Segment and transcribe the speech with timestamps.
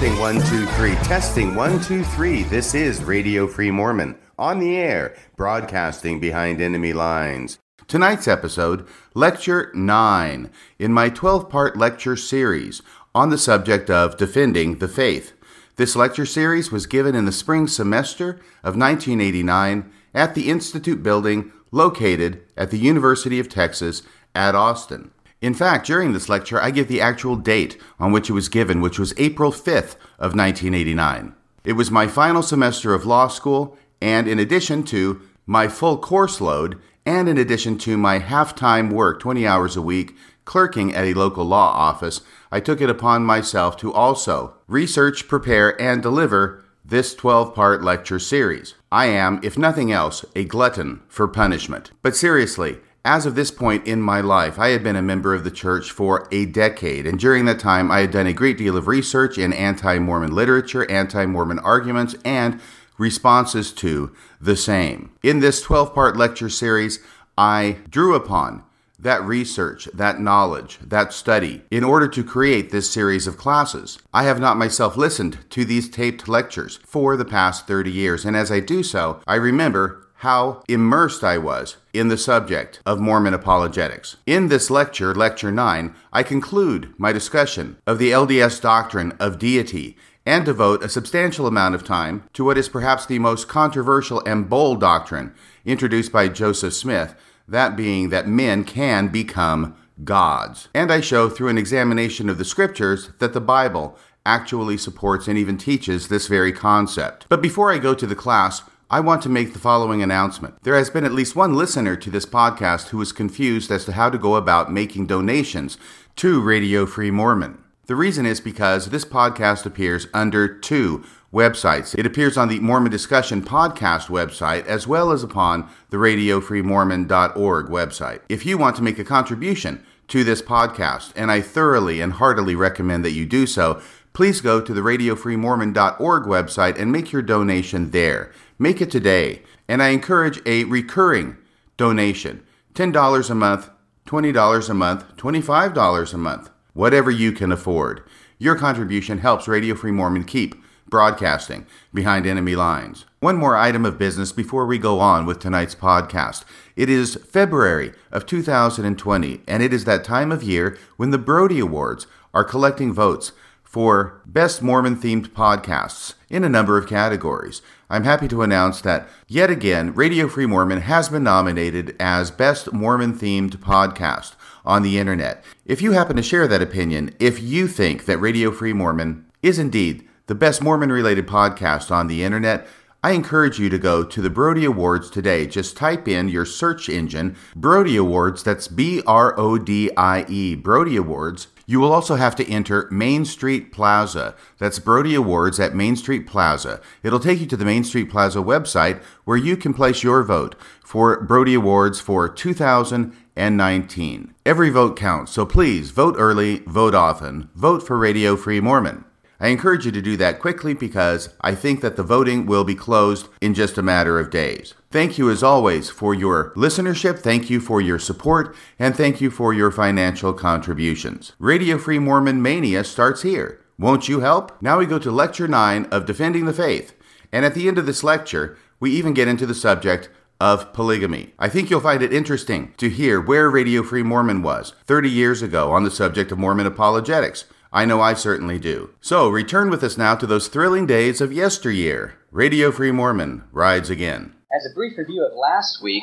[0.00, 0.94] Testing one, two, three.
[0.94, 2.42] Testing one, two, three.
[2.44, 7.58] This is Radio Free Mormon on the air, broadcasting behind enemy lines.
[7.86, 12.80] Tonight's episode, Lecture 9, in my 12 part lecture series
[13.14, 15.34] on the subject of defending the faith.
[15.76, 21.52] This lecture series was given in the spring semester of 1989 at the Institute building
[21.72, 24.02] located at the University of Texas
[24.34, 25.10] at Austin.
[25.40, 28.80] In fact, during this lecture, I give the actual date on which it was given,
[28.80, 31.34] which was April 5th of 1989.
[31.64, 36.40] It was my final semester of law school, and in addition to my full course
[36.40, 41.14] load, and in addition to my half-time work, 20 hours a week, clerking at a
[41.14, 42.20] local law office,
[42.52, 48.18] I took it upon myself to also research, prepare, and deliver this 12 part lecture
[48.18, 48.74] series.
[48.92, 51.92] I am, if nothing else, a glutton for punishment.
[52.02, 55.44] But seriously, as of this point in my life, I had been a member of
[55.44, 58.76] the church for a decade, and during that time, I had done a great deal
[58.76, 62.60] of research in anti Mormon literature, anti Mormon arguments, and
[62.98, 65.10] responses to the same.
[65.22, 67.00] In this 12 part lecture series,
[67.38, 68.64] I drew upon
[68.98, 73.98] that research, that knowledge, that study in order to create this series of classes.
[74.12, 78.36] I have not myself listened to these taped lectures for the past 30 years, and
[78.36, 83.34] as I do so, I remember how immersed I was in the subject of Mormon
[83.34, 84.16] apologetics.
[84.26, 89.96] In this lecture, Lecture 9, I conclude my discussion of the LDS doctrine of deity
[90.26, 94.48] and devote a substantial amount of time to what is perhaps the most controversial and
[94.48, 97.14] bold doctrine introduced by Joseph Smith,
[97.48, 100.68] that being that men can become gods.
[100.74, 105.38] And I show through an examination of the scriptures that the Bible actually supports and
[105.38, 107.26] even teaches this very concept.
[107.28, 108.62] But before I go to the class,
[108.92, 110.64] I want to make the following announcement.
[110.64, 113.92] There has been at least one listener to this podcast who is confused as to
[113.92, 115.78] how to go about making donations
[116.16, 117.62] to Radio Free Mormon.
[117.86, 121.96] The reason is because this podcast appears under two websites.
[121.96, 128.20] It appears on the Mormon Discussion podcast website as well as upon the radiofreemormon.org website.
[128.28, 132.56] If you want to make a contribution to this podcast, and I thoroughly and heartily
[132.56, 133.80] recommend that you do so,
[134.12, 138.32] please go to the radiofreemormon.org website and make your donation there.
[138.62, 139.40] Make it today.
[139.68, 141.38] And I encourage a recurring
[141.78, 142.42] donation
[142.74, 143.70] $10 a month,
[144.06, 148.02] $20 a month, $25 a month, whatever you can afford.
[148.36, 150.54] Your contribution helps Radio Free Mormon keep
[150.90, 153.06] broadcasting behind enemy lines.
[153.20, 156.44] One more item of business before we go on with tonight's podcast.
[156.76, 161.60] It is February of 2020, and it is that time of year when the Brodie
[161.60, 163.32] Awards are collecting votes
[163.62, 167.62] for Best Mormon Themed Podcasts in a number of categories.
[167.92, 172.72] I'm happy to announce that yet again, Radio Free Mormon has been nominated as Best
[172.72, 175.42] Mormon Themed Podcast on the Internet.
[175.66, 179.58] If you happen to share that opinion, if you think that Radio Free Mormon is
[179.58, 182.64] indeed the best Mormon related podcast on the Internet,
[183.02, 185.48] I encourage you to go to the Brodie Awards today.
[185.48, 190.54] Just type in your search engine, Brodie Awards, that's B R O D I E,
[190.54, 194.34] Brodie Awards, you will also have to enter Main Street Plaza.
[194.58, 196.80] That's Brodie Awards at Main Street Plaza.
[197.04, 200.56] It'll take you to the Main Street Plaza website where you can place your vote
[200.82, 204.34] for Brodie Awards for 2019.
[204.44, 209.04] Every vote counts, so please vote early, vote often, vote for Radio Free Mormon.
[209.40, 212.74] I encourage you to do that quickly because I think that the voting will be
[212.74, 214.74] closed in just a matter of days.
[214.90, 219.30] Thank you as always for your listenership, thank you for your support, and thank you
[219.30, 221.32] for your financial contributions.
[221.38, 223.60] Radio Free Mormon Mania starts here.
[223.78, 224.60] Won't you help?
[224.60, 226.92] Now we go to Lecture 9 of Defending the Faith.
[227.32, 231.32] And at the end of this lecture, we even get into the subject of polygamy.
[231.38, 235.40] I think you'll find it interesting to hear where Radio Free Mormon was 30 years
[235.40, 237.44] ago on the subject of Mormon apologetics.
[237.72, 238.90] I know I certainly do.
[239.00, 242.14] So return with us now to those thrilling days of yesteryear.
[242.32, 244.34] Radio Free Mormon rides again.
[244.52, 246.02] As a brief review of last week,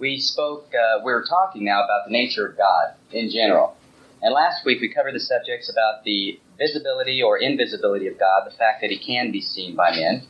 [0.00, 3.76] we spoke, uh, we were talking now about the nature of God in general.
[4.22, 8.56] And last week we covered the subjects about the visibility or invisibility of God, the
[8.56, 10.26] fact that He can be seen by men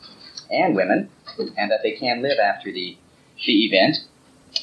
[0.51, 1.09] and women,
[1.57, 2.95] and that they can live after the,
[3.43, 3.97] the event,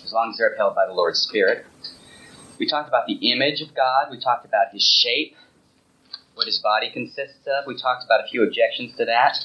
[0.05, 1.67] as long as they're upheld by the Lord's Spirit.
[2.59, 4.09] We talked about the image of God.
[4.11, 5.35] We talked about his shape,
[6.35, 7.67] what his body consists of.
[7.67, 9.39] We talked about a few objections to that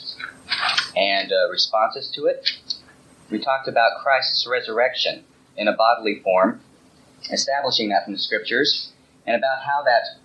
[0.95, 2.49] and uh, responses to it.
[3.31, 5.23] We talked about Christ's resurrection
[5.55, 6.61] in a bodily form,
[7.31, 8.91] establishing that from the scriptures,
[9.25, 10.19] and about how that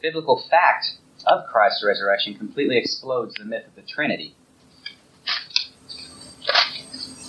[0.00, 0.92] biblical fact
[1.26, 4.34] of Christ's resurrection completely explodes the myth of the Trinity.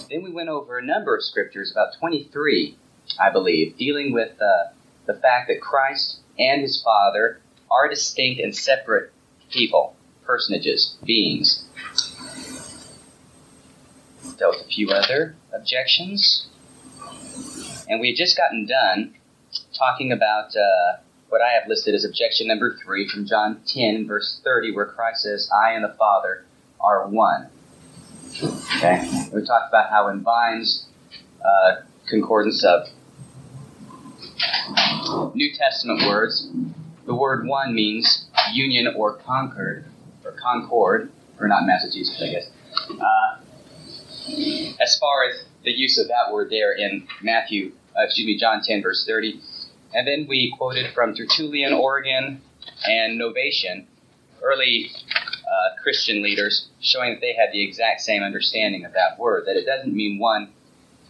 [0.10, 2.78] Then we went over a number of scriptures, about 23
[3.20, 4.74] I believe, dealing with uh,
[5.06, 9.12] the fact that Christ and his Father are distinct and separate
[9.50, 11.64] people, personages, beings.
[14.38, 16.48] Dealt with a few other objections.
[17.88, 19.16] And we had just gotten done
[19.78, 20.98] talking about uh,
[21.30, 25.24] what I have listed as objection number three from John 10, verse 30, where Christ
[25.24, 26.46] says, I and the Father
[26.80, 27.50] are one.
[28.78, 29.30] Okay?
[29.34, 30.86] We talked about how in Vine's
[31.44, 32.88] uh, concordance of
[35.34, 36.50] New Testament words,
[37.06, 39.86] the word one means union or concord,
[40.24, 42.50] or concord, or not Massachusetts, I guess.
[42.90, 43.38] Uh,
[44.82, 48.62] as far as the use of that word there in Matthew, uh, excuse me, John
[48.64, 49.40] 10, verse 30.
[49.94, 52.42] And then we quoted from Tertullian, Origen,
[52.86, 53.86] and Novatian,
[54.44, 54.92] early
[55.46, 59.56] uh, Christian leaders, showing that they had the exact same understanding of that word, that
[59.56, 60.50] it doesn't mean one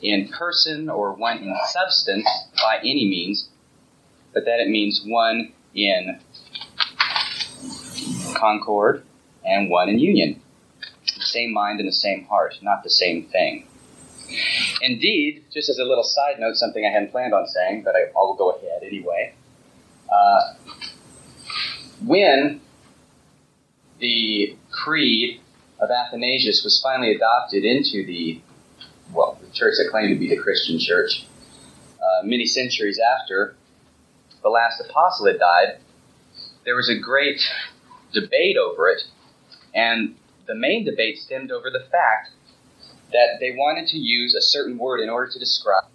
[0.01, 2.27] in person or one in substance
[2.61, 3.49] by any means,
[4.33, 6.19] but that it means one in
[8.35, 9.03] concord
[9.45, 10.41] and one in union.
[11.15, 13.67] The same mind and the same heart, not the same thing.
[14.81, 18.11] Indeed, just as a little side note, something I hadn't planned on saying, but I,
[18.15, 19.33] will go ahead anyway.
[20.11, 20.53] Uh,
[22.03, 22.61] when
[23.99, 25.41] the creed
[25.79, 28.41] of Athanasius was finally adopted into the,
[29.15, 31.25] well, the church that claimed to be the Christian church,
[31.99, 33.55] uh, many centuries after
[34.43, 35.79] the last apostle had died,
[36.65, 37.41] there was a great
[38.13, 39.03] debate over it,
[39.73, 40.15] and
[40.47, 42.31] the main debate stemmed over the fact
[43.11, 45.85] that they wanted to use a certain word in order to describe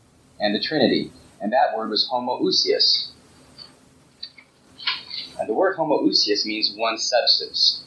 [0.41, 3.11] and the Trinity, and that word was homoousios.
[5.39, 7.85] And the word homoousios means one substance.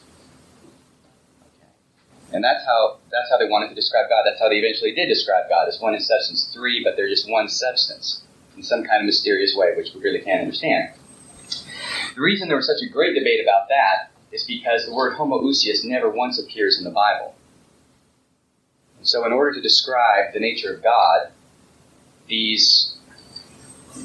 [2.34, 4.24] And that's how that's how they wanted to describe God.
[4.26, 7.30] That's how they eventually did describe God as one in substance, three, but they're just
[7.30, 8.24] one substance
[8.58, 10.90] in some kind of mysterious way, which we really can't understand.
[12.16, 15.86] The reason there was such a great debate about that is because the word homoousios
[15.86, 17.36] never once appears in the Bible.
[19.04, 21.30] So, in order to describe the nature of God,
[22.28, 22.96] these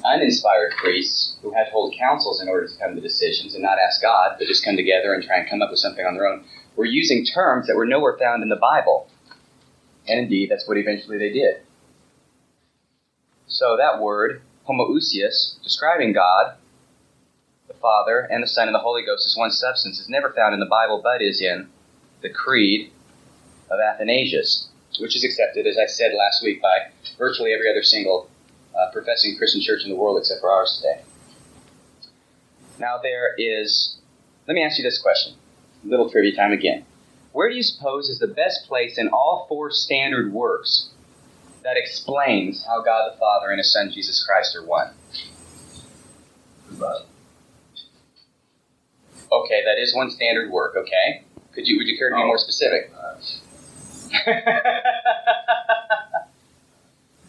[0.04, 3.78] uninspired priests who had to hold councils in order to come to decisions and not
[3.78, 6.26] ask God, but just come together and try and come up with something on their
[6.26, 6.44] own,
[6.78, 9.10] were using terms that were nowhere found in the Bible.
[10.06, 11.56] And indeed, that's what eventually they did.
[13.46, 16.54] So, that word, homoousios, describing God,
[17.66, 20.54] the Father, and the Son, and the Holy Ghost as one substance, is never found
[20.54, 21.68] in the Bible, but is in
[22.22, 22.90] the Creed
[23.70, 28.28] of Athanasius which is accepted, as I said last week, by virtually every other single
[28.76, 31.02] uh, professing Christian church in the world except for ours today.
[32.78, 33.96] Now, there is,
[34.46, 35.34] let me ask you this question.
[35.84, 36.84] Little trivia time again.
[37.32, 40.90] Where do you suppose is the best place in all four standard works
[41.62, 44.92] that explains how God the Father and His Son Jesus Christ are one?
[49.30, 50.74] Okay, that is one standard work.
[50.76, 51.22] Okay,
[51.52, 52.90] could you would you care to be more specific?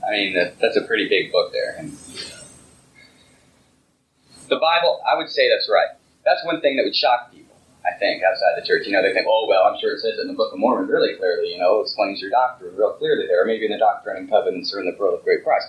[0.06, 1.76] I mean, that, that's a pretty big book there.
[1.78, 1.92] And
[4.48, 5.96] the Bible, I would say that's right.
[6.26, 7.49] That's one thing that would shock people,
[7.90, 8.86] I think, outside the church.
[8.86, 10.60] You know, they think, oh, well, I'm sure it says it in the Book of
[10.60, 13.80] Mormon really clearly, you know, explains your doctrine real clearly there, or maybe in the
[13.80, 15.66] Doctrine and Covenants or in the Pearl of Great Price.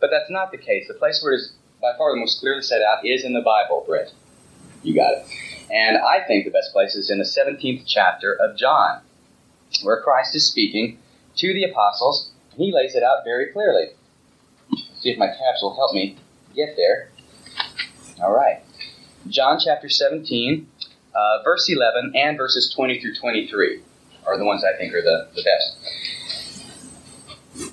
[0.00, 0.88] But that's not the case.
[0.88, 3.42] The place where it is by far the most clearly set out is in the
[3.42, 4.12] Bible, Britt.
[4.82, 5.26] You got it.
[5.70, 9.02] And I think the best place is in the 17th chapter of John
[9.82, 10.98] where Christ is speaking
[11.36, 13.88] to the apostles, and he lays it out very clearly.
[14.70, 16.16] Let's see if my tabs will help me
[16.54, 17.10] get there.
[18.22, 18.62] All right.
[19.28, 20.66] John chapter 17,
[21.18, 23.82] uh, verse 11, and verses 20 through 23
[24.26, 25.76] are the ones I think are the, the best.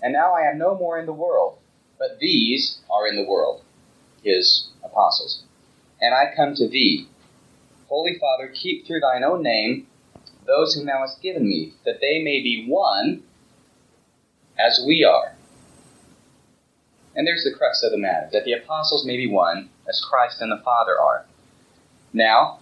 [0.02, 1.60] And now I am no more in the world,
[2.00, 3.62] but these are in the world,
[4.24, 5.44] his apostles.
[6.02, 7.08] And I come to thee.
[7.88, 9.88] Holy Father, keep through thine own name
[10.48, 13.24] those whom thou hast given me, that they may be one
[14.60, 15.36] as we are.
[17.16, 20.42] And there's the crux of the matter that the apostles may be one as Christ
[20.42, 21.25] and the Father are.
[22.14, 22.60] Now,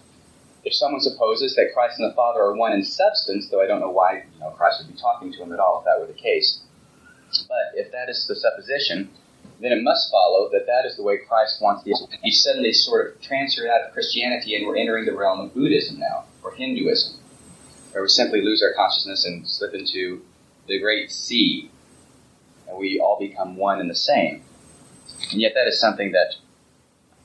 [0.64, 3.80] if someone supposes that Christ and the Father are one in substance, though I don't
[3.80, 6.06] know why you know, Christ would be talking to him at all if that were
[6.06, 6.60] the case,
[7.48, 9.10] but if that is the supposition,
[9.60, 11.94] then it must follow that that is the way Christ wants the.
[12.22, 15.98] He suddenly sort of transferred out of Christianity and we're entering the realm of Buddhism
[15.98, 17.20] now, or Hinduism
[17.94, 20.20] where we simply lose our consciousness and slip into
[20.66, 21.70] the great sea,
[22.68, 24.42] and we all become one and the same.
[25.30, 26.34] And yet, that is something that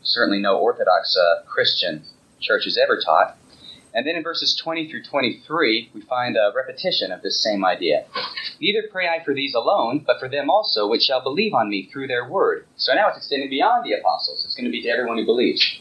[0.04, 2.04] certainly no Orthodox uh, Christian
[2.40, 3.38] church has ever taught.
[3.94, 8.06] And then in verses 20 through 23, we find a repetition of this same idea.
[8.62, 11.90] Neither pray I for these alone, but for them also which shall believe on me
[11.92, 12.68] through their word.
[12.78, 14.46] So now it's extending beyond the apostles.
[14.46, 15.80] It's going to be to everyone who believes.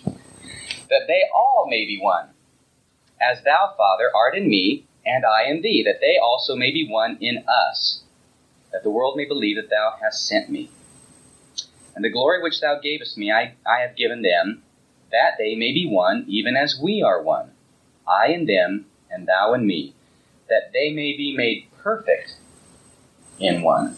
[0.89, 2.29] that they all may be one.
[3.21, 6.89] As thou, Father, art in me, and I in thee, that they also may be
[6.89, 8.03] one in us,
[8.73, 10.71] that the world may believe that thou hast sent me.
[11.95, 14.63] And the glory which thou gavest me, I, I have given them,
[15.11, 17.51] that they may be one, even as we are one.
[18.07, 19.95] I and them, and thou and me,
[20.49, 22.37] that they may be made perfect
[23.39, 23.97] in one.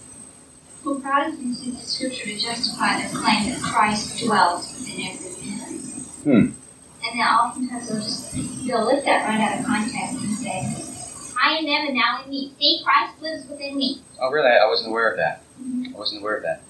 [0.84, 5.78] Well, Protestants use the scripture to justify their claim that Christ dwells within every man.
[6.22, 6.54] Hmm.
[7.02, 8.32] And then oftentimes they'll just
[8.66, 12.30] they'll lift that right out of context and say, I in them and thou in
[12.30, 12.54] me.
[12.58, 14.00] See, Christ lives within me.
[14.20, 14.50] Oh, really?
[14.50, 15.42] I wasn't aware of that.
[15.58, 16.62] I wasn't aware of that.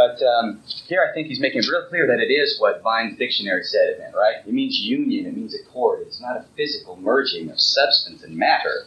[0.00, 3.18] But um, here I think he's making it real clear that it is what Vine's
[3.18, 4.36] dictionary said it meant, right?
[4.46, 6.00] It means union, it means accord.
[6.06, 8.86] It's not a physical merging of substance and matter,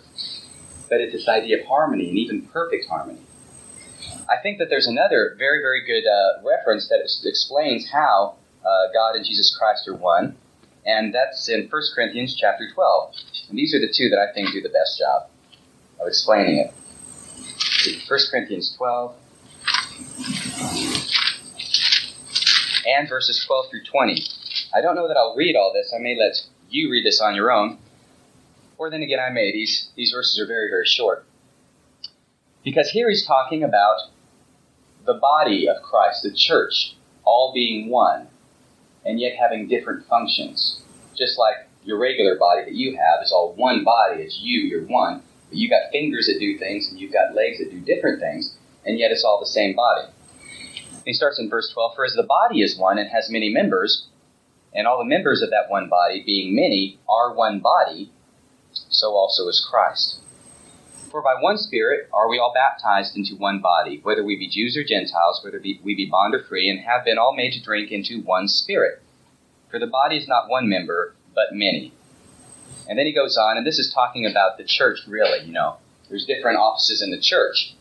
[0.89, 3.21] but it's this idea of harmony and even perfect harmony.
[4.27, 9.15] I think that there's another very, very good uh, reference that explains how uh, God
[9.15, 10.35] and Jesus Christ are one,
[10.83, 13.13] and that's in 1 Corinthians chapter 12.
[13.49, 15.29] And these are the two that I think do the best job
[16.01, 16.73] of explaining it.
[18.09, 19.15] 1 Corinthians 12
[22.85, 24.23] and verses 12 through 20.
[24.75, 25.93] I don't know that I'll read all this.
[25.95, 26.35] I may let
[26.69, 27.77] you read this on your own.
[28.77, 29.51] Or then again, I may.
[29.51, 31.25] These, these verses are very, very short.
[32.63, 33.97] Because here he's talking about
[35.05, 38.27] the body of Christ, the church, all being one,
[39.05, 40.81] and yet having different functions.
[41.15, 44.85] Just like your regular body that you have is all one body, it's you, you're
[44.85, 45.21] one.
[45.49, 48.55] But you've got fingers that do things, and you've got legs that do different things,
[48.85, 50.07] and yet it's all the same body.
[51.05, 54.07] He starts in verse 12 For as the body is one and has many members,
[54.73, 58.11] and all the members of that one body, being many, are one body,
[58.89, 60.19] so also is Christ.
[61.11, 64.75] For by one Spirit are we all baptized into one body, whether we be Jews
[64.75, 67.91] or Gentiles, whether we be bond or free, and have been all made to drink
[67.91, 69.01] into one Spirit.
[69.69, 71.93] For the body is not one member, but many.
[72.87, 75.77] And then he goes on, and this is talking about the church, really, you know.
[76.09, 77.75] There's different offices in the church.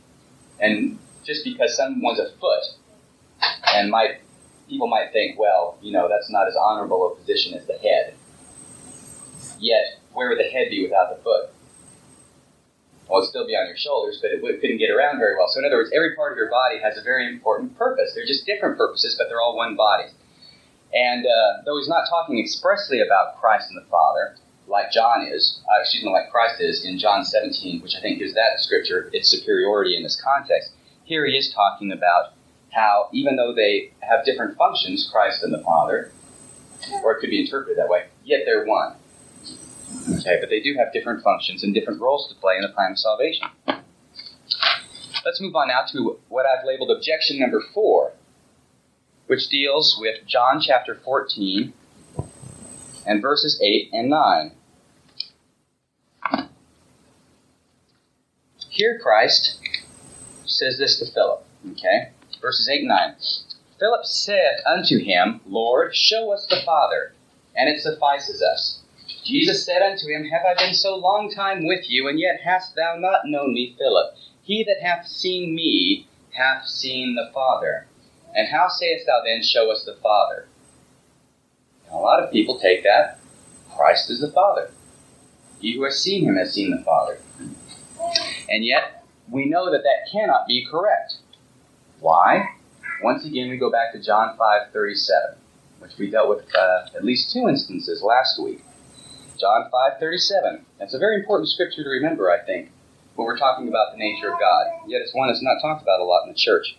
[0.60, 2.64] And just because someone's a foot,
[3.74, 4.20] and might
[4.68, 8.14] people might think, well, you know, that's not as honorable a position as the head.
[9.58, 11.50] Yet, where would the head be without the foot?
[13.08, 15.48] Well, it'd still be on your shoulders, but it couldn't get around very well.
[15.48, 18.12] So, in other words, every part of your body has a very important purpose.
[18.14, 20.08] They're just different purposes, but they're all one body.
[20.94, 25.60] And uh, though he's not talking expressly about Christ and the Father, like John is,
[25.68, 29.10] uh, excuse me, like Christ is in John 17, which I think gives that scripture
[29.12, 30.72] its superiority in this context,
[31.04, 32.32] here he is talking about
[32.72, 36.10] how, even though they have different functions, Christ and the Father,
[37.04, 38.96] or it could be interpreted that way, yet they're one.
[40.18, 42.92] Okay, but they do have different functions and different roles to play in the plan
[42.92, 43.46] of salvation.
[45.24, 48.12] Let's move on now to what I've labeled objection number four,
[49.26, 51.72] which deals with John chapter 14
[53.06, 54.52] and verses 8 and 9.
[58.70, 59.58] Here, Christ
[60.46, 62.10] says this to Philip, okay?
[62.42, 63.14] Verses 8 and 9.
[63.78, 67.14] Philip saith unto him, Lord, show us the Father,
[67.56, 68.80] and it suffices us.
[69.24, 72.74] Jesus said unto him, Have I been so long time with you, and yet hast
[72.74, 74.14] thou not known me, Philip?
[74.42, 77.86] He that hath seen me hath seen the Father.
[78.34, 80.46] And how sayest thou then, Show us the Father?
[81.88, 83.18] Now, a lot of people take that
[83.74, 84.70] Christ is the Father.
[85.60, 87.18] He who has seen him has seen the Father.
[88.48, 91.16] And yet, we know that that cannot be correct.
[92.02, 92.48] Why?
[93.00, 95.36] Once again, we go back to John 5:37,
[95.78, 98.64] which we dealt with uh, at least two instances last week.
[99.38, 100.64] John 5:37.
[100.80, 102.72] That's a very important scripture to remember, I think,
[103.14, 104.66] when we're talking about the nature of God.
[104.88, 106.76] Yet it's one that's not talked about a lot in the church.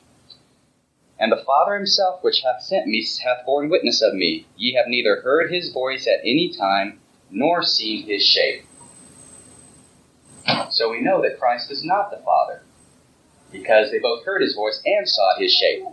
[1.17, 4.45] And the Father himself, which hath sent me, hath borne witness of me.
[4.57, 6.99] Ye have neither heard his voice at any time,
[7.31, 8.65] nor seen his shape.
[10.69, 12.63] So we know that Christ is not the Father,
[13.53, 15.83] because they both heard his voice and saw his shape.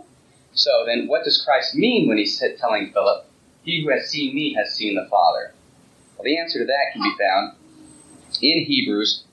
[0.53, 3.25] So then, what does Christ mean when he's telling Philip,
[3.63, 5.53] He who has seen me has seen the Father?
[6.17, 7.55] Well, the answer to that can be found
[8.41, 9.23] in Hebrews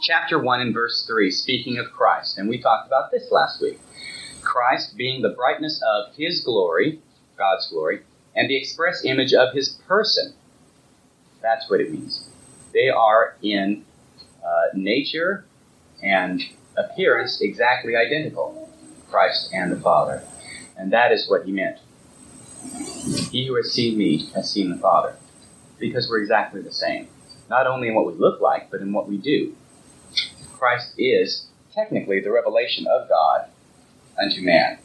[0.00, 2.38] chapter 1 and verse 3, speaking of Christ.
[2.38, 3.78] And we talked about this last week.
[4.42, 7.00] Christ being the brightness of his glory,
[7.36, 8.02] God's glory,
[8.34, 10.34] and the express image of his person.
[11.42, 12.26] That's what it means.
[12.72, 13.84] They are in
[14.44, 15.44] uh, nature
[16.02, 16.42] and
[16.76, 18.68] appearance exactly identical,
[19.10, 20.22] Christ and the Father.
[20.76, 21.78] And that is what he meant.
[23.30, 25.16] He who has seen me has seen the Father
[25.78, 27.08] because we're exactly the same.
[27.48, 29.54] Not only in what we look like, but in what we do.
[30.52, 33.48] Christ is technically the revelation of God
[34.18, 34.78] unto man.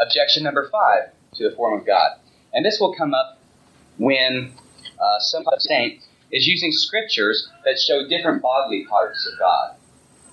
[0.00, 2.18] Objection number five to the form of God.
[2.52, 3.38] And this will come up
[3.98, 4.52] when
[4.98, 9.76] uh, some saint is using scriptures that show different bodily parts of God.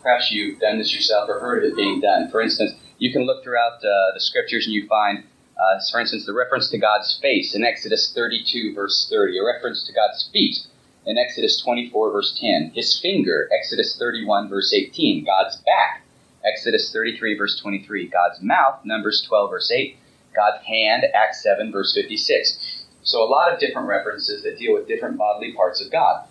[0.02, 2.32] Perhaps you've done this yourself or heard of it being done.
[2.32, 5.26] For instance, you can look throughout uh, the scriptures and you find,
[5.58, 9.86] uh, for instance, the reference to God's face in Exodus 32, verse 30, a reference
[9.86, 10.58] to God's feet
[11.06, 16.06] in Exodus 24, verse 10, his finger, Exodus 31, verse 18, God's back,
[16.46, 19.98] Exodus 33, verse 23, God's mouth, Numbers 12, verse 8,
[20.36, 22.86] God's hand, Acts 7, verse 56.
[23.04, 26.26] So a lot of different references that deal with different bodily parts of God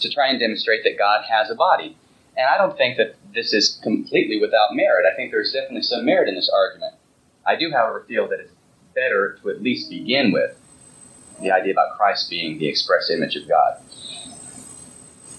[0.00, 1.96] to try and demonstrate that God has a body.
[2.36, 5.04] And I don't think that this is completely without merit.
[5.10, 6.94] I think there's definitely some merit in this argument.
[7.46, 8.52] I do, however, feel that it's
[8.94, 10.56] better to at least begin with
[11.40, 13.80] the idea about Christ being the express image of God.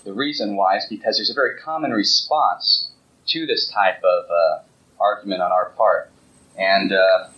[0.04, 2.90] The reason why is because there's a very common response
[3.28, 4.63] to this type of uh,
[5.00, 6.10] argument on our part.
[6.58, 7.30] And uh,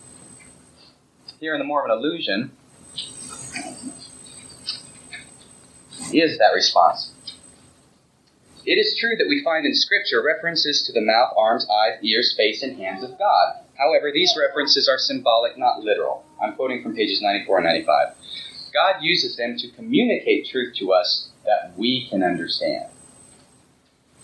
[1.40, 2.52] here in the Mormon illusion
[6.12, 7.12] is that response.
[8.66, 12.34] It is true that we find in Scripture references to the mouth, arms, eyes, ears,
[12.36, 13.60] face, and hands of God.
[13.76, 16.24] However, these references are symbolic, not literal.
[16.42, 18.14] I'm quoting from pages 94 and 95.
[18.72, 22.86] God uses them to communicate truth to us that we can understand.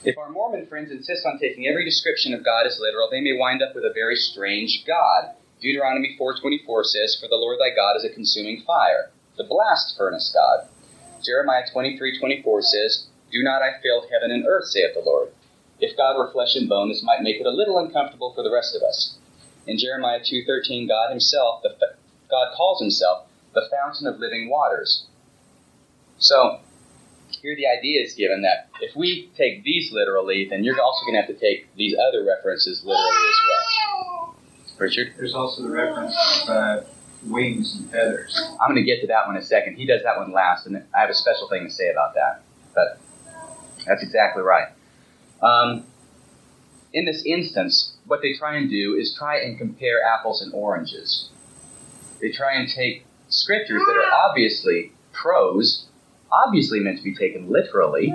[0.02, 3.34] If our Mormon friends insist on taking every description of God as literal, they may
[3.34, 5.34] wind up with a very strange God.
[5.60, 10.30] Deuteronomy 4:24 says, "For the Lord thy God is a consuming fire, the blast furnace
[10.32, 10.68] God."
[11.22, 15.32] Jeremiah 23:24 says, "Do not I fill heaven and earth, saith the Lord."
[15.78, 18.50] If God were flesh and bone, this might make it a little uncomfortable for the
[18.50, 19.16] rest of us.
[19.66, 21.76] In Jeremiah 2:13, God himself, the,
[22.28, 25.04] God calls himself the fountain of living waters.
[26.18, 26.60] So,
[27.40, 31.14] here the idea is given that if we take these literally, then you're also going
[31.14, 34.19] to have to take these other references literally as well.
[34.80, 35.12] Richard?
[35.16, 36.80] There's also the reference of uh,
[37.26, 38.40] wings and feathers.
[38.60, 39.76] I'm going to get to that one in a second.
[39.76, 42.42] He does that one last, and I have a special thing to say about that.
[42.74, 42.98] But
[43.86, 44.68] that's exactly right.
[45.42, 45.84] Um,
[46.92, 51.28] in this instance, what they try and do is try and compare apples and oranges.
[52.20, 55.86] They try and take scriptures that are obviously prose,
[56.32, 58.14] obviously meant to be taken literally.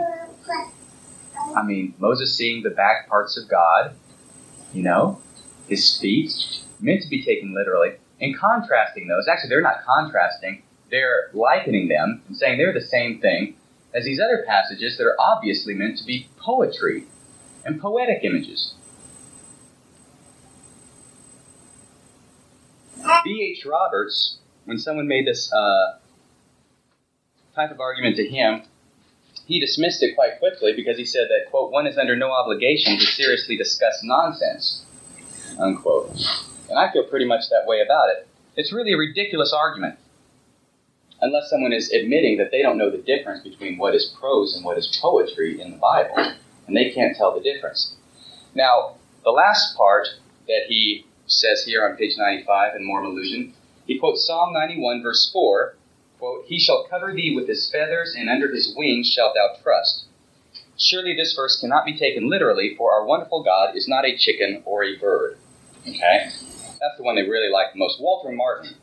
[1.56, 3.96] I mean, Moses seeing the back parts of God,
[4.74, 5.22] you know,
[5.68, 6.32] his feet,
[6.80, 9.28] meant to be taken literally, and contrasting those.
[9.28, 13.56] Actually, they're not contrasting, they're likening them and saying they're the same thing
[13.94, 17.06] as these other passages that are obviously meant to be poetry
[17.64, 18.74] and poetic images.
[23.24, 23.66] B.H.
[23.66, 25.98] Roberts when someone made this uh,
[27.56, 28.64] type of argument to him,
[29.46, 32.98] he dismissed it quite quickly because he said that, quote, one is under no obligation
[32.98, 34.84] to seriously discuss nonsense,
[35.60, 36.12] unquote.
[36.70, 38.28] And I feel pretty much that way about it.
[38.56, 39.98] It's really a ridiculous argument,
[41.22, 44.64] unless someone is admitting that they don't know the difference between what is prose and
[44.64, 46.34] what is poetry in the Bible,
[46.68, 47.96] and they can't tell the difference.
[48.54, 50.08] Now, the last part
[50.48, 53.54] that he says here on page 95 in Mormon Illusion
[53.86, 55.76] he quotes Psalm 91, verse 4,
[56.18, 60.06] quote, He shall cover thee with his feathers, and under his wings shalt thou trust.
[60.78, 64.64] Surely this verse cannot be taken literally, for our wonderful God is not a chicken
[64.66, 65.38] or a bird.
[65.88, 66.30] Okay?
[66.80, 68.02] That's the one they really like the most.
[68.02, 68.76] Walter Martin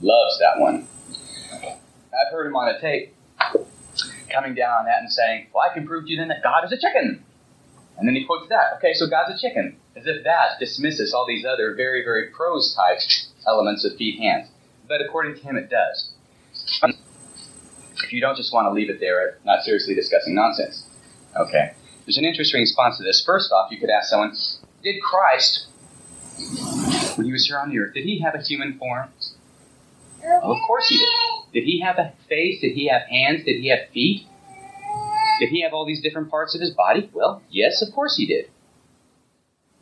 [0.00, 0.86] loves that one.
[1.52, 3.14] I've heard him on a tape
[4.30, 6.64] coming down on that and saying, Well, I can prove to you then that God
[6.64, 7.24] is a chicken.
[7.98, 8.78] And then he quotes that.
[8.78, 9.76] Okay, so God's a chicken.
[9.94, 13.00] As if that dismisses all these other very, very prose type
[13.46, 14.48] elements of feet, hands.
[14.88, 16.12] But according to him, it does.
[18.02, 20.84] If you don't just want to leave it there, not seriously discussing nonsense.
[21.36, 21.72] Okay.
[22.06, 23.22] There's an interesting response to this.
[23.24, 24.34] First off, you could ask someone,
[24.82, 25.66] did Christ,
[27.16, 29.08] when he was here on the earth, did he have a human form?
[30.22, 31.08] Well, of course he did.
[31.52, 32.60] Did he have a face?
[32.60, 33.44] Did he have hands?
[33.44, 34.26] Did he have feet?
[35.38, 37.10] Did he have all these different parts of his body?
[37.12, 38.50] Well, yes, of course he did.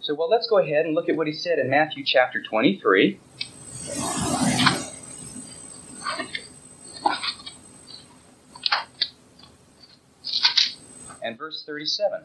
[0.00, 3.18] So, well, let's go ahead and look at what he said in Matthew chapter 23.
[11.20, 12.22] And verse 37.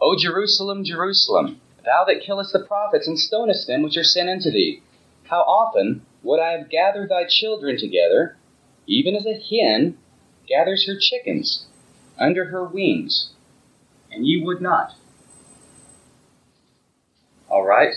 [0.00, 4.50] O Jerusalem, Jerusalem, thou that killest the prophets and stonest them which are sent unto
[4.50, 4.82] thee,
[5.24, 8.36] how often would I have gathered thy children together,
[8.86, 9.98] even as a hen
[10.48, 11.66] gathers her chickens
[12.18, 13.30] under her wings,
[14.10, 14.92] and ye would not.
[17.48, 17.94] All right?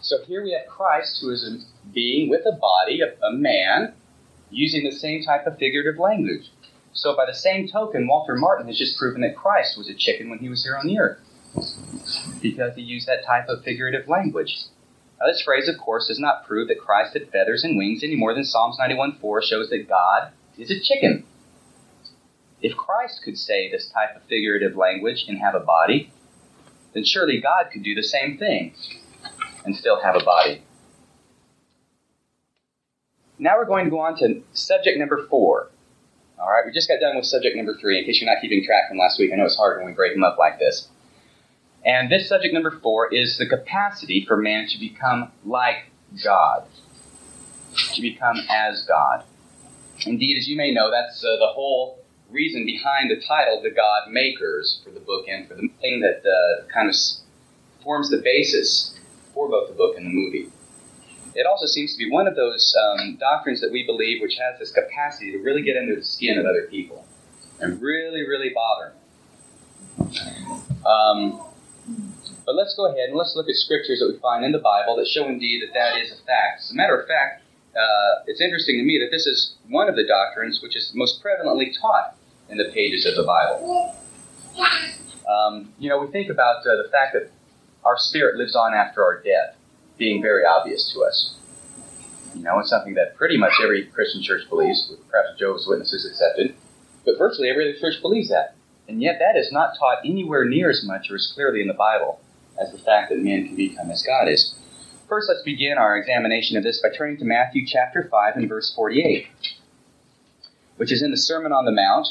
[0.00, 1.58] So here we have Christ, who is a
[1.92, 3.94] being with a body, a, a man,
[4.50, 6.50] using the same type of figurative language.
[6.92, 10.28] So, by the same token, Walter Martin has just proven that Christ was a chicken
[10.28, 11.18] when he was here on the earth,
[12.42, 14.64] because he used that type of figurative language.
[15.20, 18.16] Now, this phrase, of course, does not prove that Christ had feathers and wings any
[18.16, 21.24] more than Psalms 91.4 shows that God is a chicken.
[22.60, 26.12] If Christ could say this type of figurative language and have a body,
[26.92, 28.74] then surely God could do the same thing
[29.64, 30.62] and still have a body.
[33.38, 35.70] Now we're going to go on to subject number four.
[36.38, 37.98] All right, we just got done with subject number three.
[37.98, 39.92] In case you're not keeping track from last week, I know it's hard when we
[39.92, 40.88] break them up like this.
[41.84, 45.90] And this subject number four is the capacity for man to become like
[46.22, 46.64] God,
[47.94, 49.24] to become as God.
[50.06, 51.98] Indeed, as you may know, that's uh, the whole
[52.30, 56.22] reason behind the title, The God Makers, for the book and for the thing that
[56.24, 56.96] uh, kind of
[57.82, 58.94] forms the basis
[59.34, 60.50] for both the book and the movie.
[61.34, 64.58] It also seems to be one of those um, doctrines that we believe which has
[64.58, 67.06] this capacity to really get into the skin of other people
[67.58, 68.92] and really, really bother
[69.98, 70.86] them.
[70.86, 71.40] Um,
[72.44, 74.96] but let's go ahead and let's look at scriptures that we find in the Bible
[74.96, 76.60] that show indeed that that is a fact.
[76.60, 77.42] As a matter of fact,
[77.74, 81.22] uh, it's interesting to me that this is one of the doctrines which is most
[81.22, 82.16] prevalently taught
[82.48, 83.96] in the pages of the Bible.
[85.28, 87.30] Um, you know, we think about uh, the fact that
[87.84, 89.56] our spirit lives on after our death
[89.96, 91.34] being very obvious to us.
[92.34, 96.06] You know, it's something that pretty much every Christian church believes, with perhaps Jehovah's Witnesses
[96.06, 96.54] accepted,
[97.04, 98.56] but virtually every other church believes that.
[98.88, 101.74] And yet that is not taught anywhere near as much or as clearly in the
[101.74, 102.20] Bible
[102.60, 104.54] as the fact that man can become as God is.
[105.08, 108.72] First, let's begin our examination of this by turning to Matthew chapter 5 and verse
[108.74, 109.26] 48,
[110.76, 112.06] which is in the Sermon on the Mount,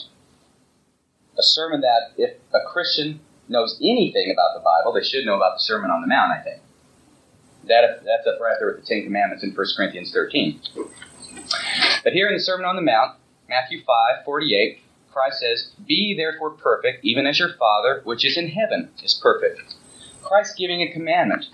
[1.38, 5.56] a sermon that if a Christian knows anything about the Bible, they should know about
[5.56, 6.62] the Sermon on the Mount, I think.
[7.67, 10.62] That, that's up right there with the Ten Commandments in 1 Corinthians 13.
[12.04, 13.17] But here in the Sermon on the Mount,
[13.49, 14.80] Matthew 5 48,
[15.12, 19.62] Christ says, Be therefore perfect, even as your Father, which is in heaven, is perfect.
[20.22, 21.46] Christ giving a commandment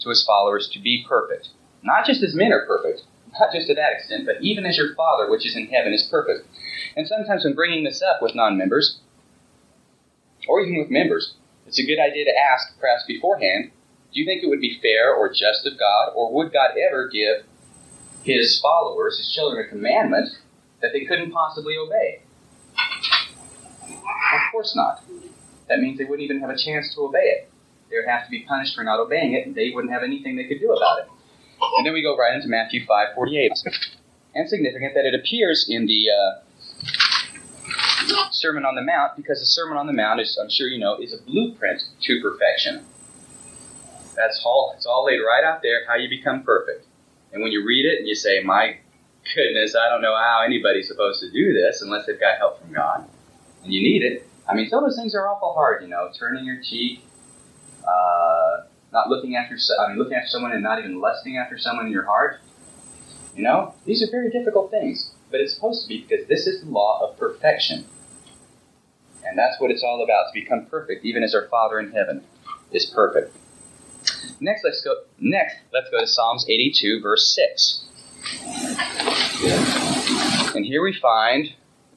[0.00, 1.48] to his followers to be perfect.
[1.82, 3.02] Not just as men are perfect,
[3.38, 6.08] not just to that extent, but even as your Father, which is in heaven, is
[6.10, 6.46] perfect.
[6.96, 8.98] And sometimes when bringing this up with non members,
[10.48, 11.34] or even with members,
[11.66, 13.70] it's a good idea to ask, perhaps beforehand,
[14.12, 17.08] do you think it would be fair or just of God, or would God ever
[17.08, 17.44] give
[18.22, 20.28] his followers, his children, a commandment
[20.80, 22.20] that they couldn't possibly obey?
[23.96, 25.02] Of course not.
[25.68, 27.50] That means they wouldn't even have a chance to obey it.
[27.90, 30.36] They would have to be punished for not obeying it, and they wouldn't have anything
[30.36, 31.08] they could do about it.
[31.78, 33.50] And then we go right into Matthew 5:48.
[34.34, 36.40] And significant that it appears in the uh,
[38.30, 40.96] Sermon on the Mount because the Sermon on the Mount is, I'm sure you know,
[41.00, 42.84] is a blueprint to perfection.
[44.14, 44.74] That's all.
[44.76, 46.86] It's all laid right out there how you become perfect.
[47.32, 48.78] And when you read it and you say, "My
[49.34, 52.72] goodness, I don't know how anybody's supposed to do this unless they've got help from
[52.72, 53.08] God,"
[53.62, 54.26] and you need it.
[54.48, 55.82] I mean, some of those things are awful hard.
[55.82, 57.02] You know, turning your cheek,
[57.86, 59.56] uh, not looking after.
[59.80, 62.40] I mean, looking after someone and not even lusting after someone in your heart.
[63.34, 66.64] You know, these are very difficult things, but it's supposed to be because this is
[66.64, 67.84] the law of perfection.
[69.24, 72.22] And that's what it's all about, to become perfect, even as our Father in heaven
[72.72, 73.36] is perfect.
[74.40, 74.94] Next, let's go.
[75.18, 77.84] Next, let's go to Psalms 82, verse 6.
[80.54, 81.52] And here we find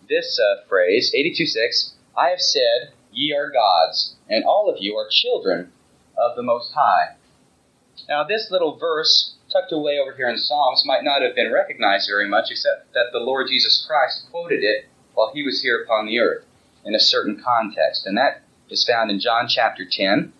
[0.09, 1.91] this uh, phrase, 82:6.
[2.17, 5.71] I have said, "Ye are gods, and all of you are children
[6.19, 7.15] of the Most High."
[8.07, 12.07] Now, this little verse tucked away over here in Psalms might not have been recognized
[12.07, 16.05] very much, except that the Lord Jesus Christ quoted it while he was here upon
[16.05, 16.45] the earth
[16.85, 20.31] in a certain context, and that is found in John chapter 10,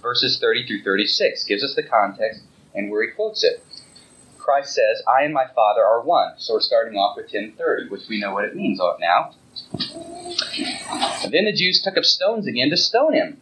[0.00, 2.42] verses 30 through 36 gives us the context
[2.74, 3.62] and where he quotes it.
[4.38, 6.34] Christ says, I and my Father are one.
[6.38, 9.34] So we're starting off with 1030, which we know what it means now.
[11.22, 13.40] And then the Jews took up stones again to stone him.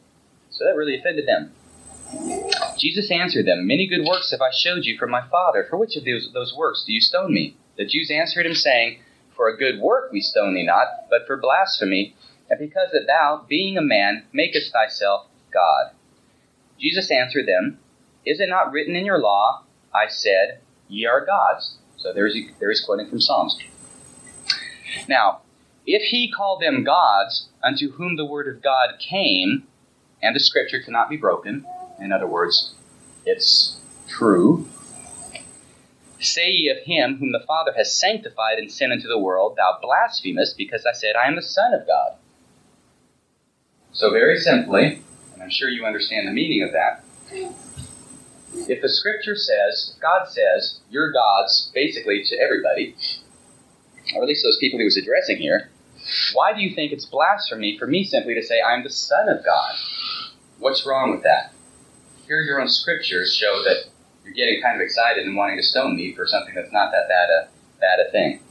[0.50, 1.54] So that really offended them.
[2.78, 5.66] Jesus answered them, Many good works have I showed you from my Father.
[5.68, 7.56] For which of those, those works do you stone me?
[7.76, 9.00] The Jews answered him, saying,
[9.36, 12.14] For a good work we stone thee not, but for blasphemy,
[12.48, 15.92] and because that thou, being a man, makest thyself God.
[16.78, 17.78] Jesus answered them,
[18.24, 21.76] Is it not written in your law, I said, Ye are gods?
[21.96, 23.58] So there's, there's quoting from Psalms.
[25.08, 25.40] Now,
[25.86, 29.66] if he called them gods, unto whom the word of God came,
[30.22, 31.66] and the scripture cannot be broken,
[32.00, 32.74] in other words,
[33.24, 33.76] it's
[34.08, 34.66] true.
[36.20, 39.78] Say ye of him whom the Father has sanctified and sent into the world, Thou
[39.80, 42.16] blasphemest, because I said, I am the Son of God.
[43.92, 45.02] So, very simply,
[45.34, 47.04] and I'm sure you understand the meaning of that.
[48.68, 52.96] If the scripture says, God says, you're gods, basically to everybody,
[54.14, 55.70] or at least those people he was addressing here,
[56.32, 59.44] why do you think it's blasphemy for me simply to say, I'm the Son of
[59.44, 59.74] God?
[60.58, 61.52] What's wrong with that?
[62.28, 63.88] Here, your own scriptures show that
[64.22, 67.08] you're getting kind of excited and wanting to stone me for something that's not that
[67.08, 67.48] bad a,
[67.80, 68.42] bad a thing.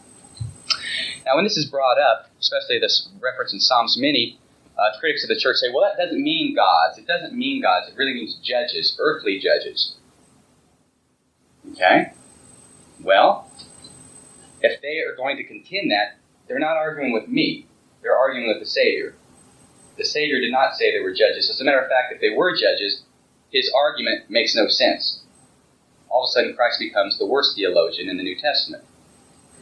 [1.23, 4.39] Now, when this is brought up, especially this reference in Psalms, many
[4.79, 6.97] uh, critics of the church say, well, that doesn't mean gods.
[6.97, 7.87] It doesn't mean gods.
[7.87, 9.95] It really means judges, earthly judges.
[11.73, 12.13] Okay?
[12.99, 13.47] Well,
[14.59, 17.67] if they are going to contend that, they're not arguing with me.
[18.01, 19.13] They're arguing with the Savior.
[19.99, 21.51] The Savior did not say they were judges.
[21.51, 23.03] As a matter of fact, if they were judges,
[23.51, 25.21] his argument makes no sense.
[26.09, 28.83] All of a sudden, Christ becomes the worst theologian in the New Testament.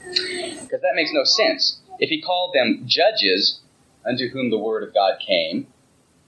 [0.03, 1.79] Because that makes no sense.
[1.99, 3.61] If he called them judges
[4.05, 5.67] unto whom the word of God came,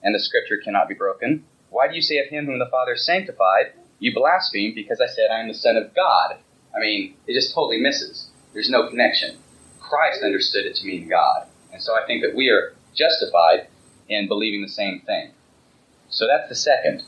[0.01, 2.95] and the scripture cannot be broken, why do you say of him whom the Father
[2.95, 6.37] sanctified, you blaspheme because I said I am the Son of God?
[6.75, 8.27] I mean, it just totally misses.
[8.53, 9.37] There's no connection.
[9.79, 11.47] Christ understood it to mean God.
[11.71, 13.67] And so I think that we are justified
[14.09, 15.31] in believing the same thing.
[16.09, 17.03] So that's the second.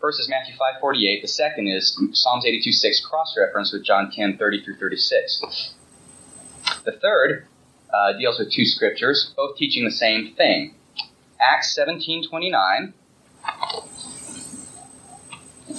[0.00, 1.22] First is Matthew 5.48.
[1.22, 5.72] The second is Psalms 82.6 cross-reference with John 10.30 through 36.
[6.84, 7.46] The third
[7.92, 10.74] uh, deals with two scriptures, both teaching the same thing.
[11.40, 12.92] Acts 17.29.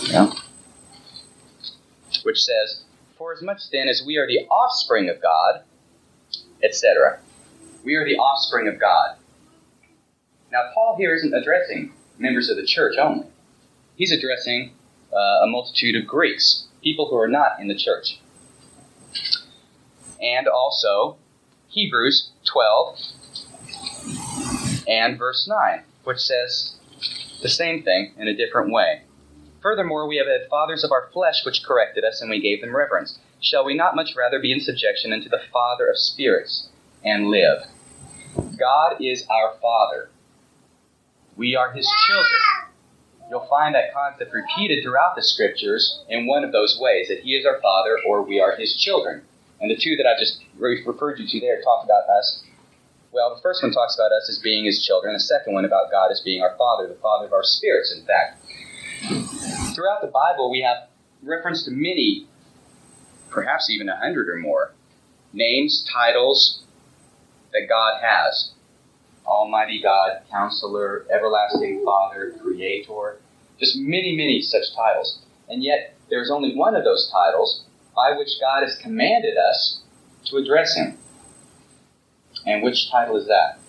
[0.09, 0.31] Yeah.
[2.23, 2.83] Which says,
[3.17, 5.61] For as much then as we are the offspring of God,
[6.63, 7.19] etc.
[7.83, 9.17] We are the offspring of God.
[10.51, 13.27] Now, Paul here isn't addressing members of the church only.
[13.97, 14.73] He's addressing
[15.11, 18.19] uh, a multitude of Greeks, people who are not in the church.
[20.21, 21.17] And also
[21.69, 22.99] Hebrews 12
[24.87, 26.75] and verse 9, which says
[27.41, 29.01] the same thing in a different way.
[29.61, 32.75] Furthermore, we have had fathers of our flesh which corrected us, and we gave them
[32.75, 33.17] reverence.
[33.41, 36.69] Shall we not much rather be in subjection unto the Father of spirits
[37.03, 37.63] and live?
[38.57, 40.09] God is our Father.
[41.35, 42.56] We are His children.
[43.29, 47.35] You'll find that concept repeated throughout the Scriptures in one of those ways that He
[47.35, 49.21] is our Father or we are His children.
[49.59, 52.43] And the two that I just referred you to there talk about us.
[53.11, 55.13] Well, the first one talks about us as being His children.
[55.13, 58.05] The second one about God as being our Father, the Father of our spirits, in
[58.05, 58.43] fact.
[59.75, 60.87] Throughout the Bible, we have
[61.21, 62.27] reference to many,
[63.29, 64.73] perhaps even a hundred or more,
[65.33, 66.63] names, titles
[67.51, 68.51] that God has.
[69.27, 73.17] Almighty God, Counselor, Everlasting Father, Creator,
[73.59, 75.19] just many, many such titles.
[75.49, 79.81] And yet, there's only one of those titles by which God has commanded us
[80.25, 80.97] to address Him.
[82.45, 83.59] And which title is that?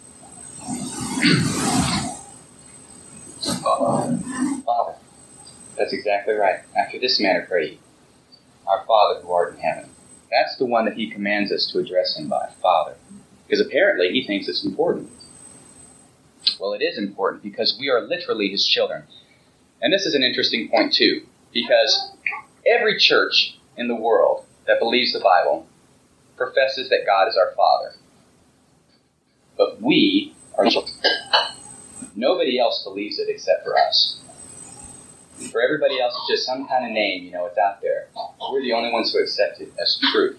[4.64, 4.94] Father.
[5.76, 6.60] That's exactly right.
[6.76, 7.78] After this manner pray
[8.66, 9.90] Our Father who art in heaven.
[10.30, 12.96] That's the one that He commands us to address Him by, Father.
[13.46, 15.10] Because apparently He thinks it's important.
[16.60, 19.04] Well, it is important because we are literally his children.
[19.80, 21.22] And this is an interesting point, too,
[21.52, 22.10] because
[22.66, 25.66] every church in the world that believes the Bible
[26.36, 27.94] professes that God is our Father.
[29.56, 30.94] But we are children.
[32.14, 34.18] Nobody else believes it except for us.
[35.52, 38.08] For everybody else, it's just some kind of name, you know, it's out there.
[38.50, 40.36] We're the only ones who accept it as truth.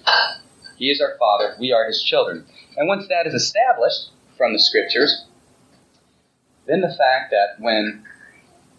[0.77, 2.45] He is our Father, we are His children.
[2.75, 5.25] And once that is established from the Scriptures,
[6.69, 8.05] then the fact that when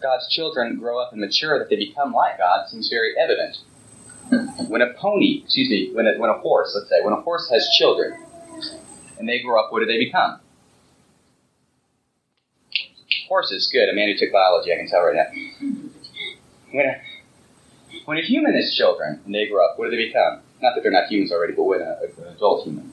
[0.00, 3.58] God's children grow up and mature, that they become like God seems very evident.
[4.68, 7.50] When a pony, excuse me, when a, when a horse, let's say, when a horse
[7.50, 8.16] has children
[9.18, 10.38] and they grow up, what do they become?
[13.28, 13.88] Horses, good.
[13.88, 15.26] A man who took biology, I can tell right now.
[16.72, 17.00] When a,
[18.04, 20.42] when a human has children and they grow up, what do they become?
[20.62, 22.92] Not that they're not humans already, but when a, an adult human,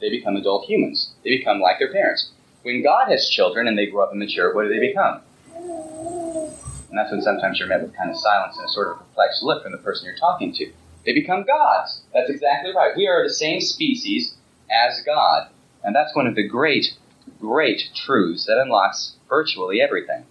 [0.00, 1.14] they become adult humans.
[1.24, 2.30] They become like their parents.
[2.66, 5.20] When God has children and they grow up and mature, what do they become?
[5.54, 9.44] And that's when sometimes you're met with kind of silence and a sort of perplexed
[9.44, 10.72] look from the person you're talking to.
[11.04, 12.00] They become gods.
[12.12, 12.96] That's exactly right.
[12.96, 14.34] We are the same species
[14.68, 15.48] as God.
[15.84, 16.94] And that's one of the great,
[17.38, 20.24] great truths that unlocks virtually everything.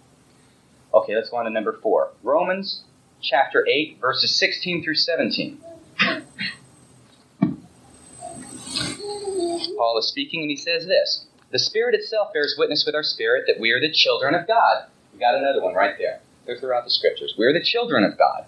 [0.92, 2.10] Okay, let's go on to number four.
[2.22, 2.82] Romans
[3.22, 5.58] chapter 8, verses 16 through 17.
[9.78, 13.44] Paul is speaking and he says this the Spirit itself bears witness with our spirit
[13.46, 14.86] that we are the children of God.
[15.12, 16.20] We got another one right there.
[16.44, 17.34] They're throughout the scriptures.
[17.38, 18.46] We're the children of God.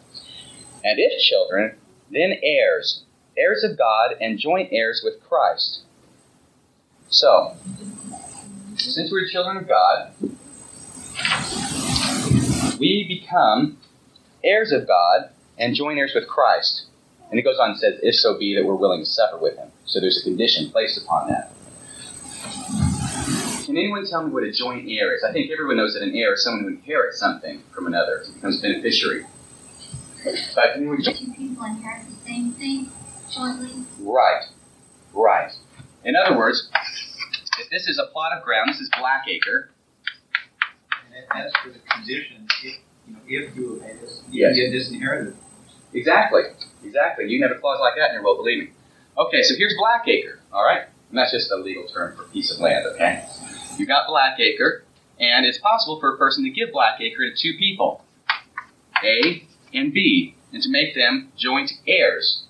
[0.85, 1.77] And if children,
[2.11, 3.03] then heirs,
[3.37, 5.81] heirs of God and joint heirs with Christ.
[7.09, 7.57] So,
[8.77, 10.13] since we're children of God,
[12.79, 13.79] we become
[14.45, 16.87] heirs of God and joint heirs with Christ.
[17.31, 19.57] And it goes on and says, if so be that we're willing to suffer with
[19.57, 19.71] him.
[19.85, 21.53] So there's a condition placed upon that.
[23.79, 25.23] Can anyone tell me what a joint heir is?
[25.23, 28.61] I think everyone knows that an heir is someone who inherits something from another, becomes
[28.61, 29.25] beneficiary.
[30.57, 30.97] But Two
[31.37, 32.91] people inherit the same thing
[33.33, 33.85] jointly.
[34.01, 34.43] right,
[35.15, 35.53] right.
[36.05, 36.69] In other words,
[37.61, 39.69] if this is a plot of ground, this is Blackacre.
[41.15, 44.57] And as for the condition, if, you know, if you obey this, you Yes.
[44.57, 45.37] get disinherited.
[45.95, 46.43] Exactly,
[46.83, 47.27] exactly.
[47.29, 48.71] You can have a clause like that in your will, believe me.
[49.17, 50.89] Okay, so here's Blackacre, all right?
[51.11, 53.25] And that's just a legal term for piece of land, okay?
[53.79, 54.83] You got Blackacre,
[55.21, 58.05] and it's possible for a person to give Blackacre to two people,
[59.05, 62.43] A and B, and to make them joint heirs,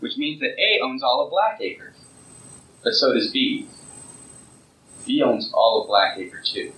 [0.00, 1.92] which means that A owns all of Blackacre,
[2.82, 3.68] but so does B.
[5.06, 6.72] B owns all of Blackacre too.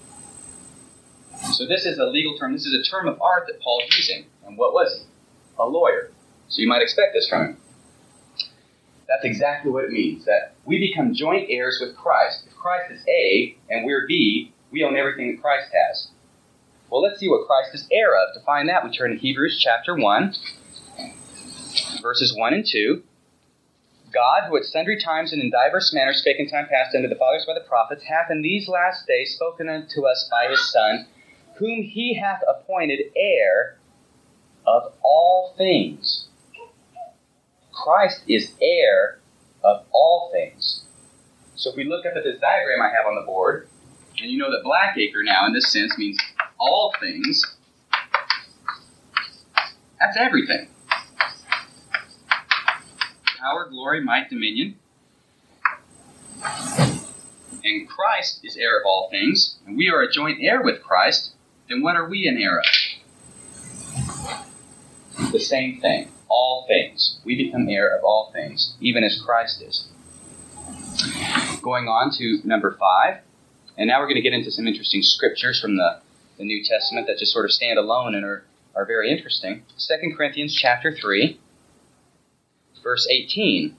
[1.52, 2.52] So this is a legal term.
[2.52, 4.26] This is a term of art that Paul's using.
[4.46, 5.06] And what was he?
[5.58, 6.10] A lawyer.
[6.48, 7.56] So you might expect this from him.
[9.12, 10.24] That's exactly what it means.
[10.24, 12.44] That we become joint heirs with Christ.
[12.46, 16.08] If Christ is A and we're B, we own everything that Christ has.
[16.88, 18.32] Well, let's see what Christ is heir of.
[18.32, 20.34] To find that, we turn to Hebrews chapter 1,
[22.00, 23.02] verses 1 and 2.
[24.14, 27.14] God, who at sundry times and in divers manners spake in time past unto the
[27.14, 31.06] fathers by the prophets, hath in these last days spoken unto us by his Son,
[31.56, 33.76] whom he hath appointed heir
[34.66, 36.28] of all things.
[37.72, 39.18] Christ is heir
[39.64, 40.84] of all things.
[41.54, 43.68] So if we look up at this diagram I have on the board,
[44.20, 46.18] and you know that Blackacre now, in this sense, means
[46.58, 47.44] all things,
[49.98, 50.68] that's everything.
[53.38, 54.76] Power, glory, might, dominion.
[57.64, 61.32] And Christ is heir of all things, and we are a joint heir with Christ,
[61.68, 62.64] then what are we an heir of?
[65.32, 66.08] The same thing.
[66.34, 67.20] All things.
[67.26, 69.88] We become heir of all things, even as Christ is.
[71.60, 73.20] Going on to number five,
[73.76, 76.00] and now we're going to get into some interesting scriptures from the,
[76.38, 79.62] the New Testament that just sort of stand alone and are, are very interesting.
[79.78, 81.38] 2 Corinthians chapter 3,
[82.82, 83.76] verse 18.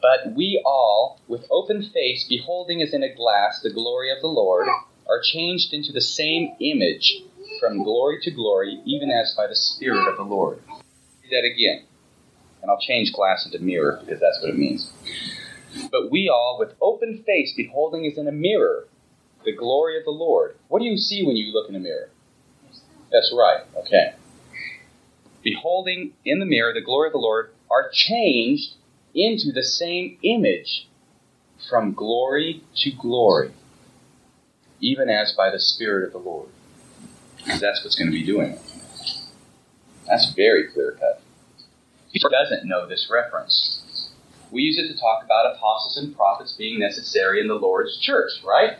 [0.00, 4.28] But we all, with open face, beholding as in a glass the glory of the
[4.28, 4.68] Lord,
[5.08, 7.22] are changed into the same image
[7.60, 10.60] from glory to glory, even as by the Spirit of the Lord.
[10.66, 11.84] Do that again.
[12.62, 14.90] And I'll change glass into mirror because that's what it means.
[15.90, 18.88] But we all, with open face, beholding as in a mirror
[19.44, 20.56] the glory of the Lord.
[20.68, 22.10] What do you see when you look in a mirror?
[23.12, 23.64] That's right.
[23.76, 24.14] Okay.
[25.42, 28.74] Beholding in the mirror the glory of the Lord, are changed
[29.14, 30.88] into the same image
[31.68, 33.52] from glory to glory,
[34.80, 36.48] even as by the Spirit of the Lord.
[37.44, 38.60] Because that's what's going to be doing it.
[40.06, 41.22] That's very clear cut.
[42.10, 44.10] He doesn't know this reference?
[44.50, 48.32] We use it to talk about apostles and prophets being necessary in the Lord's church,
[48.44, 48.78] right?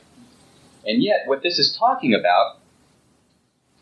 [0.84, 2.58] And yet, what this is talking about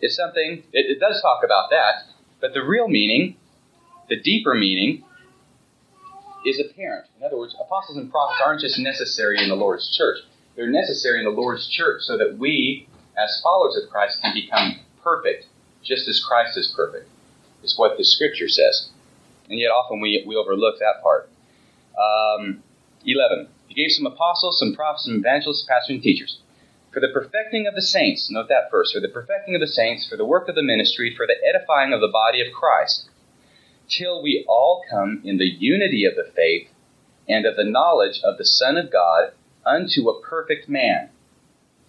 [0.01, 3.37] is something, it, it does talk about that, but the real meaning,
[4.09, 5.05] the deeper meaning,
[6.45, 7.07] is apparent.
[7.19, 10.19] In other words, apostles and prophets aren't just necessary in the Lord's church.
[10.57, 12.89] They're necessary in the Lord's church so that we,
[13.19, 15.47] as followers of Christ, can become perfect,
[15.83, 17.09] just as Christ is perfect,
[17.63, 18.91] is what the scripture says.
[19.49, 21.31] And yet often we, we overlook that part.
[21.99, 22.63] Um,
[23.05, 23.49] 11.
[23.69, 26.39] He gave some apostles, some prophets, some evangelists, pastors, and teachers.
[26.93, 30.09] For the perfecting of the saints, note that first, for the perfecting of the saints,
[30.09, 33.09] for the work of the ministry, for the edifying of the body of Christ,
[33.89, 36.69] till we all come in the unity of the faith
[37.29, 39.33] and of the knowledge of the Son of God
[39.67, 41.11] unto a perfect man.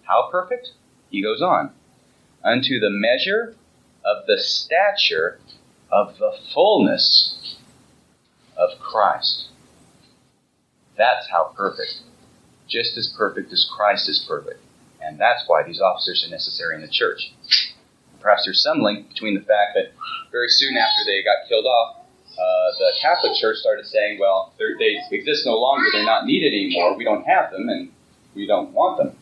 [0.02, 0.72] How perfect?
[1.10, 1.72] He goes on.
[2.42, 3.54] Unto the measure
[4.04, 5.38] of the stature
[5.92, 7.58] of the fullness
[8.56, 9.48] of Christ.
[10.96, 12.00] That's how perfect.
[12.68, 14.60] Just as perfect as Christ is perfect.
[15.02, 17.32] And that's why these officers are necessary in the church.
[18.20, 19.92] Perhaps there's some link between the fact that
[20.30, 21.96] very soon after they got killed off,
[22.32, 26.96] uh, the Catholic Church started saying, well, they exist no longer, they're not needed anymore,
[26.96, 27.90] we don't have them, and
[28.34, 29.16] we don't want them.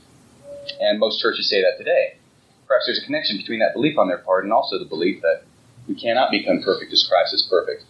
[0.81, 2.19] And most churches say that today.
[2.67, 5.43] Perhaps there's a connection between that belief on their part and also the belief that
[5.89, 7.85] we cannot become perfect as Christ is perfect.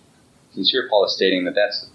[0.54, 1.88] Since here Paul is stating that that's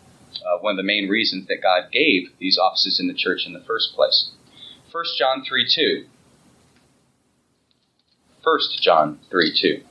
[0.45, 3.53] uh, one of the main reasons that God gave these offices in the church in
[3.53, 4.31] the first place.
[4.91, 6.05] 1 John 3 2.
[8.43, 9.83] 1 John 3 2.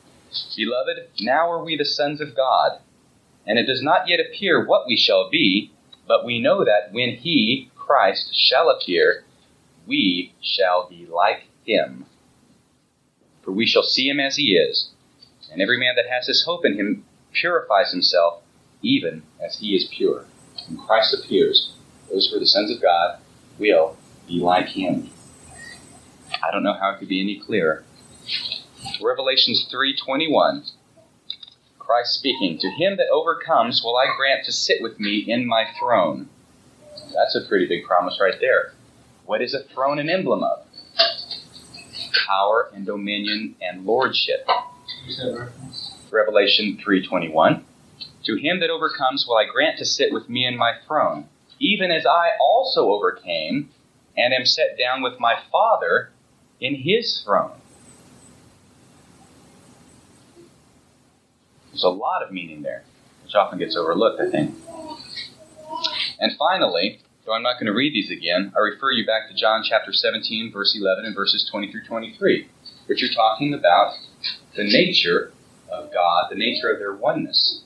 [0.57, 2.81] Beloved, now are we the sons of God,
[3.47, 5.73] and it does not yet appear what we shall be,
[6.07, 9.25] but we know that when He, Christ, shall appear,
[9.87, 12.07] we shall be like Him.
[13.43, 14.91] For we shall see Him as He is,
[15.51, 18.43] and every man that has this hope in Him purifies himself,
[18.83, 20.27] even as He is pure.
[20.69, 21.73] When Christ appears,
[22.11, 23.19] those who are the sons of God
[23.59, 25.11] will be like Him.
[26.43, 27.85] I don't know how it could be any clearer.
[29.01, 30.73] Revelations 3:21
[31.79, 35.67] Christ speaking, To him that overcomes will I grant to sit with me in my
[35.79, 36.29] throne.
[37.13, 38.72] That's a pretty big promise right there.
[39.25, 40.67] What is a throne an emblem of?
[42.27, 44.49] Power and dominion and lordship.
[46.11, 47.65] Revelation 3:21.
[48.25, 51.91] To him that overcomes will I grant to sit with me in my throne, even
[51.91, 53.71] as I also overcame
[54.17, 56.11] and am set down with my Father
[56.61, 57.61] in his throne.
[61.71, 62.85] There's a lot of meaning there,
[63.25, 64.55] which often gets overlooked, I think.
[66.21, 69.35] And finally, though I'm not going to read these again, I refer you back to
[69.35, 72.49] John chapter 17, verse 11, and verses 20 through 23,
[72.87, 73.95] which are talking about
[74.57, 75.33] the nature
[75.71, 77.63] of God, the nature of their oneness.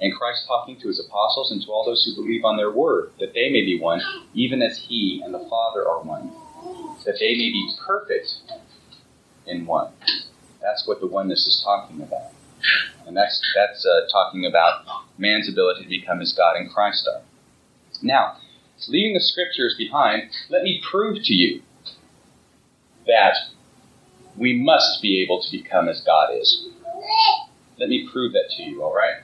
[0.00, 3.12] And Christ talking to his apostles and to all those who believe on their word,
[3.20, 4.00] that they may be one,
[4.32, 6.32] even as he and the Father are one,
[7.04, 8.36] that they may be perfect
[9.46, 9.92] in one.
[10.62, 12.32] That's what the oneness is talking about.
[13.06, 14.84] And that's, that's uh, talking about
[15.18, 17.22] man's ability to become as God and Christ are.
[18.02, 18.36] Now,
[18.88, 21.62] leaving the scriptures behind, let me prove to you
[23.06, 23.34] that
[24.36, 26.68] we must be able to become as God is.
[27.78, 29.22] Let me prove that to you, all right?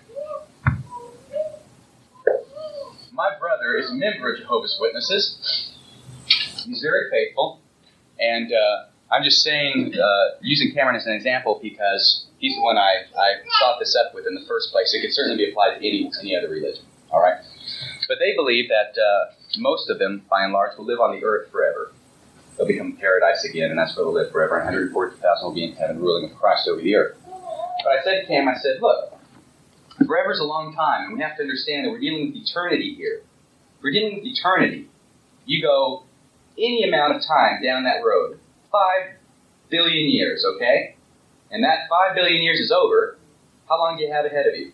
[3.12, 5.72] My brother is a member of Jehovah's Witnesses.
[6.64, 7.60] He's very faithful.
[8.18, 12.76] And uh, I'm just saying, uh, using Cameron as an example because he's the one
[12.76, 14.92] I, I thought this up with in the first place.
[14.94, 16.84] It could certainly be applied to any, any other religion.
[17.10, 17.40] All right?
[18.08, 21.24] But they believe that uh, most of them, by and large, will live on the
[21.24, 21.92] earth forever.
[22.56, 24.56] They'll become paradise again, and that's where they'll live forever.
[24.56, 27.16] 140,000 will be in heaven ruling with Christ over the earth.
[27.24, 29.12] But I said to Cam, I said, look,
[30.06, 32.94] forever is a long time, and we have to understand that we're dealing with eternity
[32.94, 33.22] here.
[33.82, 34.88] We're dealing with eternity.
[35.44, 36.04] You go
[36.58, 38.40] any amount of time down that road,
[38.72, 39.16] five
[39.70, 40.96] billion years, okay?
[41.50, 43.18] And that five billion years is over.
[43.68, 44.72] How long do you have ahead of you?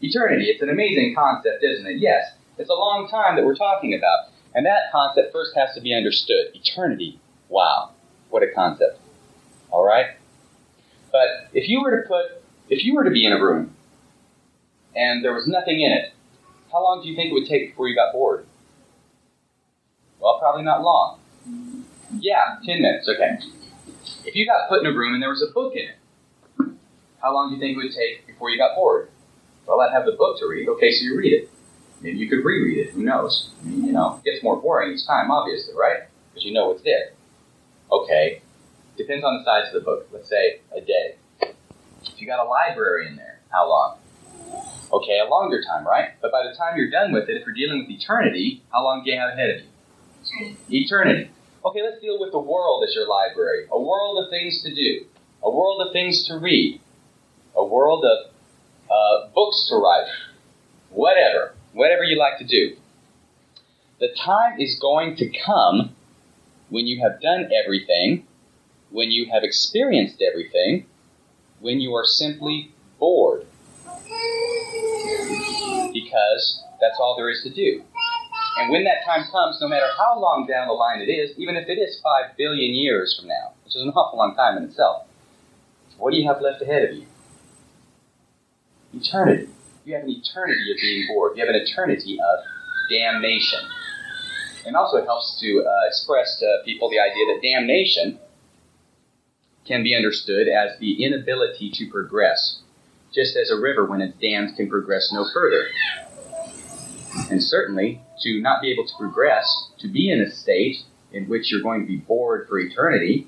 [0.00, 0.46] Eternity.
[0.46, 1.98] It's an amazing concept, isn't it?
[1.98, 2.32] Yes.
[2.58, 4.32] It's a long time that we're talking about.
[4.54, 6.48] And that concept first has to be understood.
[6.54, 7.20] Eternity.
[7.48, 7.92] Wow.
[8.30, 9.00] What a concept.
[9.70, 10.06] All right?
[11.12, 13.74] But if you were to put, if you were to be in a room
[14.94, 16.12] and there was nothing in it,
[16.72, 18.46] how long do you think it would take before you got bored?
[20.20, 21.20] Well, probably not long.
[22.18, 23.38] Yeah, 10 minutes, okay.
[24.24, 26.74] If you got put in a room and there was a book in it,
[27.22, 29.10] how long do you think it would take before you got bored?
[29.66, 30.68] Well, I'd have the book to read.
[30.68, 31.50] Okay, so you read it.
[32.00, 32.90] Maybe you could reread it.
[32.92, 33.50] Who knows?
[33.60, 36.04] I mean, you know, it gets more boring each time, obviously, right?
[36.30, 37.10] Because you know what's there.
[37.90, 38.42] Okay,
[38.96, 40.08] depends on the size of the book.
[40.12, 41.16] Let's say a day.
[41.40, 43.98] If you got a library in there, how long?
[44.92, 46.10] Okay, a longer time, right?
[46.22, 49.02] But by the time you're done with it, if you're dealing with eternity, how long
[49.04, 50.56] do you have ahead of you?
[50.70, 51.30] Eternity.
[51.64, 53.66] Okay, let's deal with the world as your library.
[53.70, 55.04] A world of things to do,
[55.42, 56.80] a world of things to read,
[57.56, 58.32] a world of
[58.90, 60.06] uh, books to write,
[60.90, 62.76] whatever, whatever you like to do.
[64.00, 65.94] The time is going to come
[66.70, 68.26] when you have done everything,
[68.90, 70.86] when you have experienced everything,
[71.60, 73.46] when you are simply bored.
[75.92, 77.84] Because that's all there is to do.
[78.58, 81.54] And when that time comes, no matter how long down the line it is, even
[81.56, 84.64] if it is five billion years from now, which is an awful long time in
[84.64, 85.06] itself,
[85.96, 87.06] what do you have left ahead of you?
[88.92, 89.48] Eternity.
[89.88, 91.32] You have an eternity of being bored.
[91.34, 92.44] You have an eternity of
[92.90, 93.60] damnation.
[94.66, 98.18] And also, it helps to uh, express to people the idea that damnation
[99.66, 102.60] can be understood as the inability to progress,
[103.14, 105.68] just as a river, when it's dammed, can progress no further.
[107.30, 110.76] And certainly, to not be able to progress, to be in a state
[111.14, 113.26] in which you're going to be bored for eternity,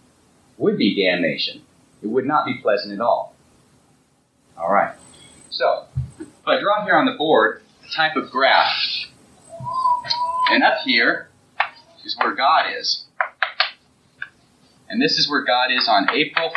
[0.58, 1.62] would be damnation.
[2.02, 3.34] It would not be pleasant at all.
[4.58, 4.94] All right.
[5.50, 5.86] So,
[6.41, 8.72] if I draw here on the board a type of graph,
[10.51, 11.28] and up here
[12.05, 13.05] is where God is.
[14.88, 16.51] And this is where God is on April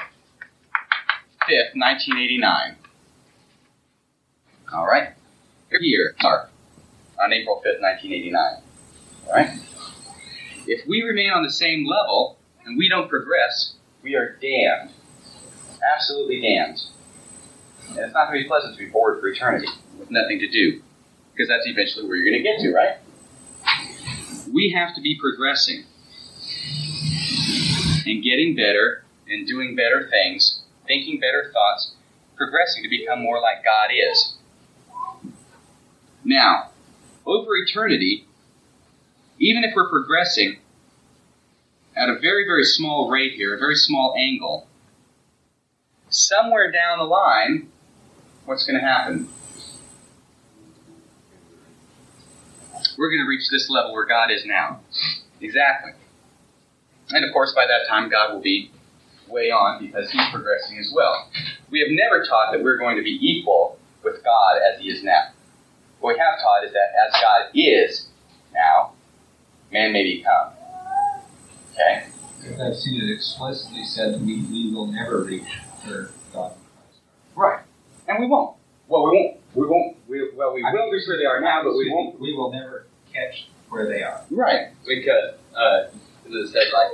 [1.48, 2.76] 5th, 1989.
[4.74, 5.10] All right?
[5.70, 6.50] Here, sorry,
[7.22, 8.62] on April 5th, 1989.
[9.28, 9.60] All right?
[10.66, 14.92] If we remain on the same level and we don't progress, we are damned.
[15.96, 16.80] Absolutely damned.
[17.90, 19.68] And it's not going to be pleasant to be bored for eternity
[20.00, 20.82] with nothing to do,
[21.32, 22.98] because that's eventually where you're going to get to, right?
[24.52, 25.86] We have to be progressing
[28.06, 31.94] and getting better and doing better things, thinking better thoughts,
[32.36, 34.36] progressing to become more like God is.
[36.24, 36.72] Now,
[37.26, 38.28] over eternity,
[39.40, 40.58] even if we're progressing
[41.96, 44.68] at a very, very small rate here, a very small angle,
[46.10, 47.70] somewhere down the line,
[48.46, 49.28] what's going to happen?
[52.98, 54.82] We're going to reach this level where God is now.
[55.42, 55.92] Exactly.
[57.10, 58.72] And of course, by that time, God will be
[59.28, 61.30] way on because He's progressing as well.
[61.72, 65.04] We have never taught that we're going to be equal with God as He is
[65.04, 65.30] now.
[66.00, 68.08] What we have taught is that as God is
[68.54, 68.94] now,
[69.72, 70.52] man may become.
[71.74, 72.06] Okay?
[72.62, 75.48] I've seen it explicitly said we, we will never reach
[75.84, 76.54] for God
[77.36, 77.63] Right.
[78.08, 78.58] And we won't.
[78.88, 79.38] Well, we won't.
[79.56, 79.98] We won't.
[80.08, 82.20] We, well, we I will mean, reach where they are now, but we won't.
[82.20, 84.24] We will never catch where they are.
[84.30, 84.70] Right.
[84.88, 85.88] because uh,
[86.28, 86.92] as it said, like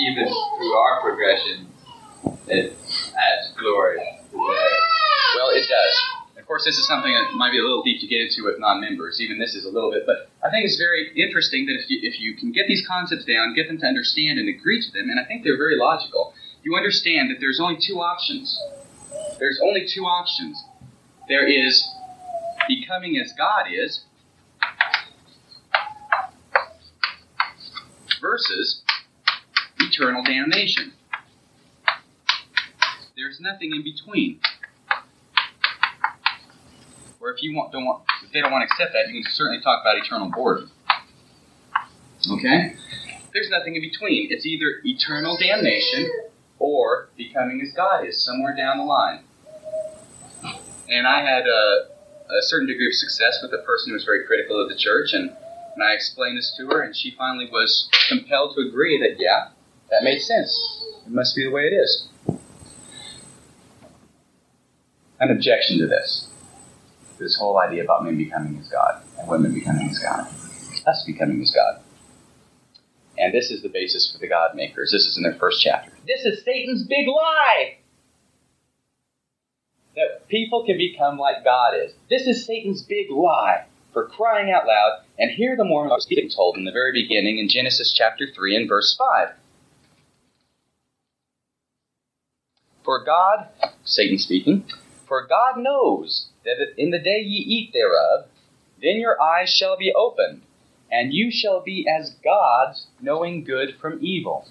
[0.00, 1.66] even through our progression,
[2.46, 4.82] it adds glory to theirs.
[5.36, 5.94] Well, it does.
[6.38, 8.58] Of course, this is something that might be a little deep to get into with
[8.58, 9.20] non-members.
[9.20, 11.98] Even this is a little bit, but I think it's very interesting that if you
[12.02, 15.10] if you can get these concepts down, get them to understand and agree to them,
[15.10, 16.32] and I think they're very logical.
[16.62, 18.58] You understand that there's only two options.
[19.38, 20.62] There's only two options.
[21.28, 21.88] There is
[22.66, 24.04] becoming as God is
[28.20, 28.82] versus
[29.78, 30.92] eternal damnation.
[33.16, 34.40] There's nothing in between.
[37.20, 39.32] Or if you want, don't want, if they don't want to accept that, you can
[39.32, 40.70] certainly talk about eternal boredom.
[42.30, 42.74] Okay?
[43.32, 44.28] There's nothing in between.
[44.30, 46.10] It's either eternal damnation
[46.58, 49.24] or becoming as God is somewhere down the line.
[50.88, 51.88] And I had a,
[52.30, 55.12] a certain degree of success with a person who was very critical of the church,
[55.12, 55.30] and,
[55.74, 59.48] and I explained this to her, and she finally was compelled to agree that, yeah,
[59.90, 60.58] that made sense.
[61.06, 62.08] It must be the way it is.
[65.20, 66.28] An objection to this.
[67.18, 70.28] This whole idea about men becoming as God and women becoming as God.
[70.86, 71.82] Us becoming as God.
[73.18, 74.92] And this is the basis for the God makers.
[74.92, 75.90] This is in their first chapter.
[76.06, 77.78] This is Satan's big lie!
[79.98, 81.92] That people can become like God is.
[82.08, 85.00] This is Satan's big lie for crying out loud.
[85.18, 88.54] And here the Mormons was being told in the very beginning in Genesis chapter 3
[88.54, 89.34] and verse 5.
[92.84, 93.48] For God,
[93.82, 94.66] Satan speaking,
[95.08, 98.26] for God knows that in the day ye eat thereof,
[98.80, 100.42] then your eyes shall be opened,
[100.92, 104.46] and you shall be as gods, knowing good from evil.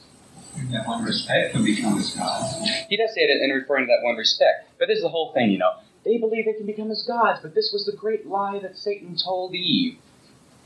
[0.59, 2.43] In that one respect, can become as God.
[2.89, 4.69] He does say it in referring to that one respect.
[4.79, 5.73] But this is the whole thing, you know.
[6.03, 9.15] They believe they can become as gods, but this was the great lie that Satan
[9.17, 9.97] told Eve.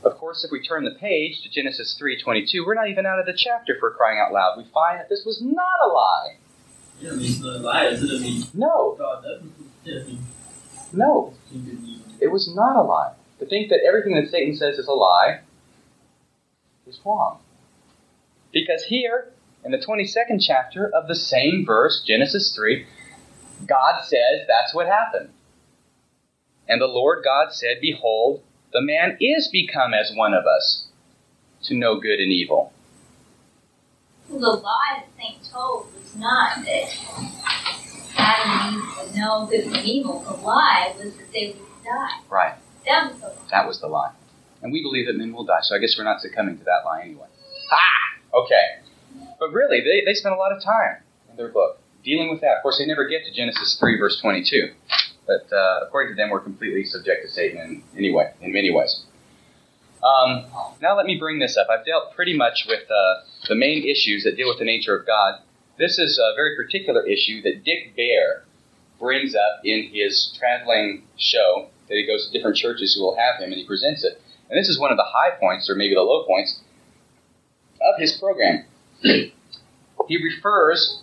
[0.04, 3.26] Of course, if we turn the page to Genesis 3.22, we're not even out of
[3.26, 4.56] the chapter for crying out loud.
[4.58, 6.36] We find that this was not a lie.
[7.00, 7.84] Yeah, I mean, it's not a lie.
[7.86, 9.52] It doesn't mean No, God doesn't.
[9.86, 10.18] I mean,
[10.92, 12.02] no, he didn't even.
[12.20, 13.14] it was not a lie.
[13.38, 15.40] To think that everything that Satan says is a lie
[16.86, 17.38] is wrong.
[18.52, 19.32] Because here,
[19.64, 22.86] in the 22nd chapter of the same verse, Genesis 3,
[23.66, 25.30] God says that's what happened.
[26.68, 28.42] And the Lord God said, Behold,
[28.72, 30.86] the man is become as one of us,
[31.64, 32.72] to know good and evil.
[34.28, 36.96] The lie that Satan told was not that
[38.16, 40.20] Adam and Eve would know good from evil.
[40.20, 42.20] The lie was that they would die.
[42.30, 42.54] Right.
[42.86, 43.34] That was the lie.
[43.50, 44.12] That was the lie.
[44.62, 46.82] And we believe that men will die, so I guess we're not succumbing to that
[46.84, 47.26] lie anyway.
[47.70, 48.38] Ha!
[48.38, 48.81] Okay.
[49.42, 52.58] But really, they, they spent a lot of time in their book dealing with that.
[52.58, 54.70] Of course, they never get to Genesis 3, verse 22.
[55.26, 59.02] But uh, according to them, we're completely subject to Satan in, anyway, in many ways.
[59.98, 60.46] Um,
[60.80, 61.66] now let me bring this up.
[61.68, 65.08] I've dealt pretty much with uh, the main issues that deal with the nature of
[65.08, 65.40] God.
[65.76, 68.44] This is a very particular issue that Dick Baer
[69.00, 73.42] brings up in his traveling show that he goes to different churches who will have
[73.42, 74.22] him and he presents it.
[74.48, 76.60] And this is one of the high points, or maybe the low points,
[77.80, 78.66] of his program.
[79.02, 81.02] He refers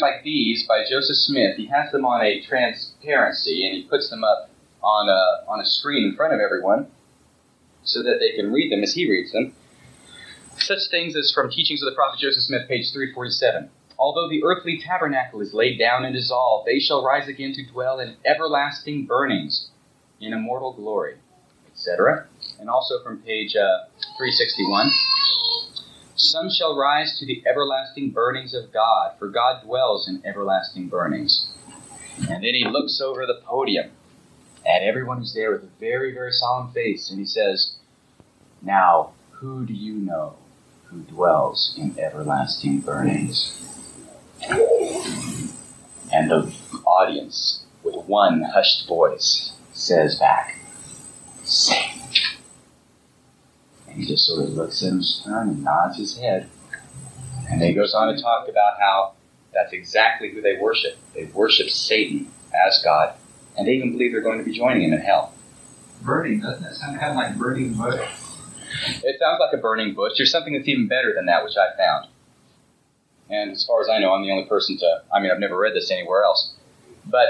[0.00, 1.56] like these by Joseph Smith.
[1.56, 4.50] He has them on a transparency and he puts them up
[4.82, 6.88] on a, on a screen in front of everyone
[7.84, 9.54] so that they can read them as he reads them.
[10.58, 13.70] Such things as from Teachings of the Prophet Joseph Smith, page 347.
[13.98, 18.00] Although the earthly tabernacle is laid down and dissolved, they shall rise again to dwell
[18.00, 19.68] in everlasting burnings,
[20.20, 21.16] in immortal glory,
[21.70, 22.26] etc.
[22.58, 23.86] And also from page uh,
[24.18, 24.90] 361.
[26.16, 31.48] Some shall rise to the everlasting burnings of God, for God dwells in everlasting burnings.
[32.30, 33.90] And then he looks over the podium
[34.64, 37.74] at everyone who's there with a very, very solemn face, and he says,
[38.62, 40.36] Now, who do you know
[40.86, 43.60] who dwells in everlasting burnings?
[46.12, 46.54] And the
[46.86, 50.60] audience, with one hushed voice, says back,
[51.42, 52.02] Satan.
[53.94, 56.50] And he just sort of looks at him stern and nods his head.
[57.48, 59.14] And then he goes on to talk about how
[59.54, 60.96] That's exactly who they worship.
[61.14, 63.14] They worship Satan as God,
[63.56, 65.32] and they even believe they're going to be joining him in hell.
[66.02, 68.00] Burning, doesn't that sound kind of like burning bush?
[69.04, 70.14] It sounds like a burning bush.
[70.16, 72.08] There's something that's even better than that, which I found.
[73.30, 75.02] And as far as I know, I'm the only person to.
[75.12, 76.52] I mean, I've never read this anywhere else.
[77.06, 77.28] But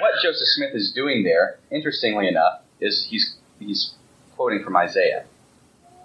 [0.00, 3.92] what Joseph Smith is doing there, interestingly enough, is he's he's
[4.34, 5.24] quoting from Isaiah.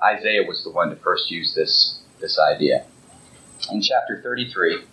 [0.05, 2.85] Isaiah was the one to first use this this idea.
[3.71, 4.83] In chapter 33,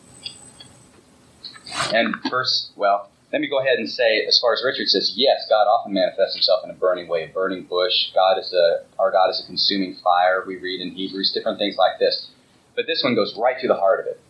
[1.92, 5.46] and verse, well, let me go ahead and say, as far as Richard says, yes,
[5.48, 8.12] God often manifests himself in a burning way, a burning bush.
[8.14, 10.44] God is a, our God is a consuming fire.
[10.46, 12.28] We read in Hebrews different things like this.
[12.76, 14.20] But this one goes right to the heart of it.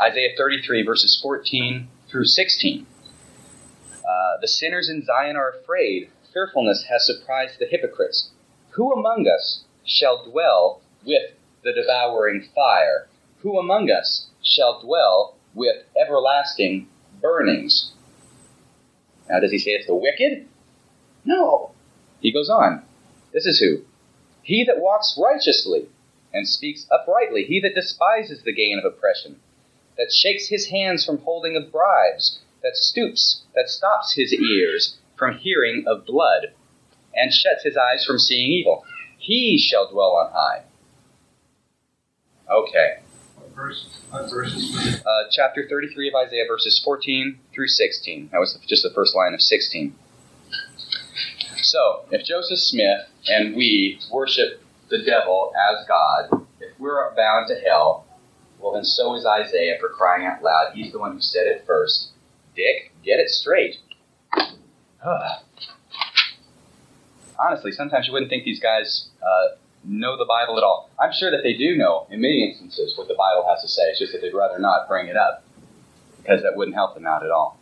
[0.00, 2.86] Isaiah 33, verses 14 through 16.
[3.94, 6.10] Uh, the sinners in Zion are afraid.
[6.32, 8.30] Fearfulness has surprised the hypocrites.
[8.70, 11.32] Who among us shall dwell with
[11.64, 13.08] the devouring fire?
[13.38, 16.88] Who among us shall dwell with everlasting
[17.20, 17.92] burnings?
[19.28, 20.46] Now, does he say it's the wicked?
[21.24, 21.72] No.
[22.20, 22.84] He goes on.
[23.32, 23.84] This is who?
[24.42, 25.86] He that walks righteously
[26.32, 29.40] and speaks uprightly, he that despises the gain of oppression,
[29.96, 35.38] that shakes his hands from holding of bribes, that stoops, that stops his ears from
[35.38, 36.52] hearing of blood,
[37.14, 38.84] and shuts his eyes from seeing evil.
[39.28, 40.62] He shall dwell on high.
[42.50, 43.00] Okay.
[43.36, 43.86] What verse?
[44.08, 45.02] What verses?
[45.04, 48.30] Uh, chapter 33 of Isaiah, verses 14 through 16.
[48.32, 49.94] That was just the first line of 16.
[51.60, 57.60] So, if Joseph Smith and we worship the devil as God, if we're bound to
[57.68, 58.06] hell,
[58.58, 60.72] well, then so is Isaiah for crying out loud.
[60.72, 62.12] He's the one who said it first.
[62.56, 63.76] Dick, get it straight.
[67.38, 70.90] Honestly, sometimes you wouldn't think these guys uh, know the Bible at all.
[70.98, 73.82] I'm sure that they do know, in many instances, what the Bible has to say.
[73.90, 75.44] It's just that they'd rather not bring it up
[76.18, 77.58] because that wouldn't help them out at all.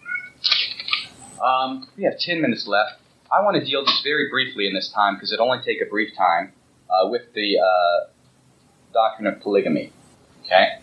[1.44, 3.00] Um, we have 10 minutes left.
[3.30, 5.86] I want to deal just very briefly in this time because it'll only take a
[5.90, 6.52] brief time
[6.88, 8.08] uh, with the uh,
[8.92, 9.92] doctrine of polygamy.
[10.44, 10.78] Okay?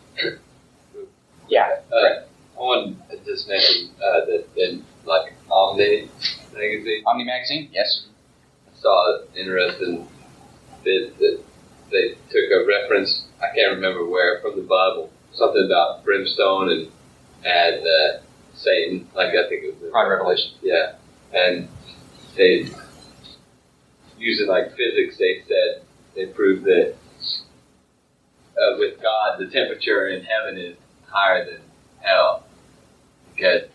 [1.48, 1.80] Yeah.
[1.92, 2.24] Uh,
[2.56, 6.10] I want to just mention uh, that in like Omni
[6.54, 7.70] magazine, Omni Magazine?
[7.72, 8.06] Yes.
[8.84, 10.08] I saw an interesting
[10.84, 11.40] bit that
[11.90, 13.24] they took a reference.
[13.40, 16.92] I can't remember where from the Bible, something about brimstone and
[17.46, 18.22] and uh,
[18.56, 19.08] Satan.
[19.16, 19.90] Like I think it was the.
[19.90, 20.52] Prime Revelation.
[20.62, 20.96] Yeah,
[21.34, 21.70] and
[22.36, 22.68] they
[24.18, 25.18] using like physics.
[25.18, 26.96] They said they proved that
[28.58, 30.76] uh, with God, the temperature in heaven is
[31.08, 31.62] higher than
[32.02, 32.44] hell.
[33.34, 33.70] Because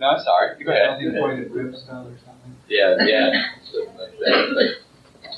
[0.00, 0.64] No, I'm sorry.
[0.64, 0.96] Go ahead.
[1.20, 2.56] Pointed brimstone or something.
[2.68, 3.52] yeah, yeah,
[3.98, 4.52] like that.
[4.56, 4.76] Like,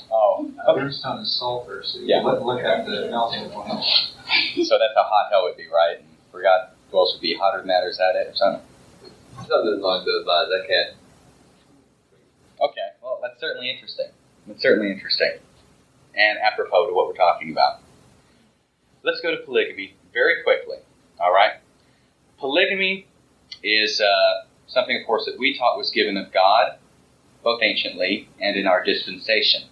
[0.09, 2.21] Oh, Uh, Brimstone is sulfur, so you Yeah.
[2.21, 3.67] look, look at the melting point.
[3.73, 5.99] so that's how hot hell would be, right?
[5.99, 8.65] And forgot who else would be hotter than that, or is that it, or something?
[9.47, 10.49] something along those lines.
[10.53, 10.95] I can't.
[12.61, 14.07] Okay, well, that's certainly interesting.
[14.47, 15.39] That's certainly interesting.
[16.15, 17.79] And apropos to what we're talking about.
[19.03, 20.77] Let's go to polygamy very quickly,
[21.19, 21.53] all right?
[22.39, 23.07] Polygamy
[23.63, 26.77] is uh, something, of course, that we taught was given of God,
[27.43, 29.63] both anciently and in our dispensation.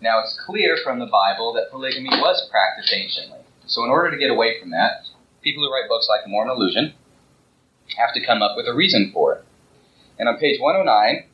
[0.00, 3.38] Now, it's clear from the Bible that polygamy was practiced anciently.
[3.66, 5.06] So, in order to get away from that,
[5.42, 6.94] people who write books like Mormon Illusion
[7.96, 9.44] have to come up with a reason for it.
[10.18, 11.24] And on page 109,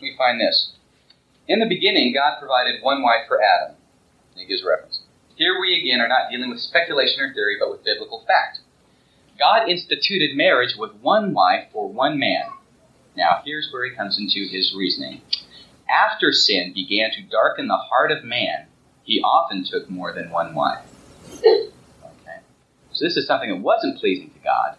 [0.00, 0.72] we find this.
[1.48, 3.76] In the beginning, God provided one wife for Adam.
[4.34, 5.00] He gives reference.
[5.36, 8.60] Here we again are not dealing with speculation or theory, but with biblical fact.
[9.40, 12.44] God instituted marriage with one wife for one man.
[13.16, 15.22] Now, here's where he comes into his reasoning.
[15.88, 18.66] After sin began to darken the heart of man,
[19.02, 20.84] he often took more than one wife.
[21.38, 22.40] Okay.
[22.92, 24.76] So this is something that wasn't pleasing to God.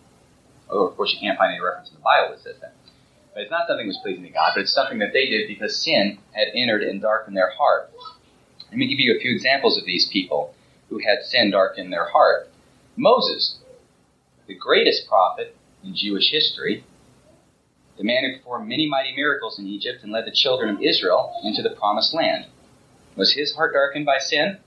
[0.69, 2.75] Oh, of course, you can't find any reference in the Bible that says that.
[3.33, 5.47] But it's not something that was pleasing to God, but it's something that they did
[5.47, 7.91] because sin had entered and darkened their heart.
[8.69, 10.53] Let me give you a few examples of these people
[10.89, 12.49] who had sin darken their heart.
[12.95, 13.57] Moses,
[14.51, 16.83] the greatest prophet in Jewish history,
[17.97, 21.33] the man who performed many mighty miracles in Egypt and led the children of Israel
[21.41, 22.47] into the promised land.
[23.15, 24.57] Was his heart darkened by sin?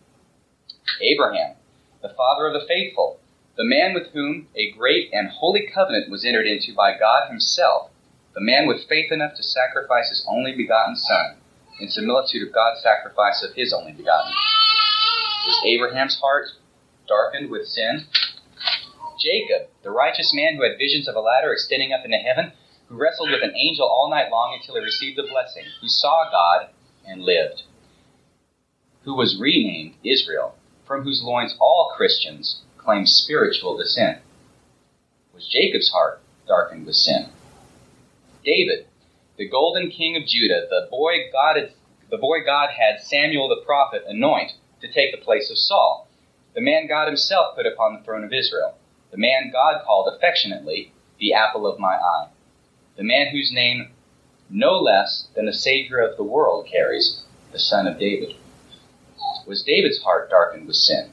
[1.02, 1.56] Abraham,
[2.00, 3.20] the father of the faithful,
[3.58, 7.90] the man with whom a great and holy covenant was entered into by God himself,
[8.34, 11.36] the man with faith enough to sacrifice his only begotten son,
[11.78, 14.32] in similitude of God's sacrifice of his only begotten.
[15.46, 16.48] Was Abraham's heart
[17.06, 18.06] darkened with sin?
[19.24, 22.52] Jacob, the righteous man who had visions of a ladder extending up into heaven,
[22.88, 26.28] who wrestled with an angel all night long until he received the blessing, who saw
[26.30, 26.68] God
[27.06, 27.62] and lived,
[29.04, 30.56] who was renamed Israel,
[30.86, 34.18] from whose loins all Christians claim spiritual descent.
[35.32, 37.30] was Jacob's heart darkened with sin.
[38.44, 38.86] David,
[39.38, 41.72] the golden king of Judah, the boy God had,
[42.10, 44.52] the boy God had Samuel the prophet anoint
[44.82, 46.08] to take the place of Saul,
[46.54, 48.76] the man God himself put upon the throne of Israel,
[49.14, 52.26] the man God called affectionately the apple of my eye,
[52.96, 53.90] the man whose name
[54.50, 58.34] no less than the Savior of the world carries, the Son of David.
[59.46, 61.12] Was David's heart darkened with sin?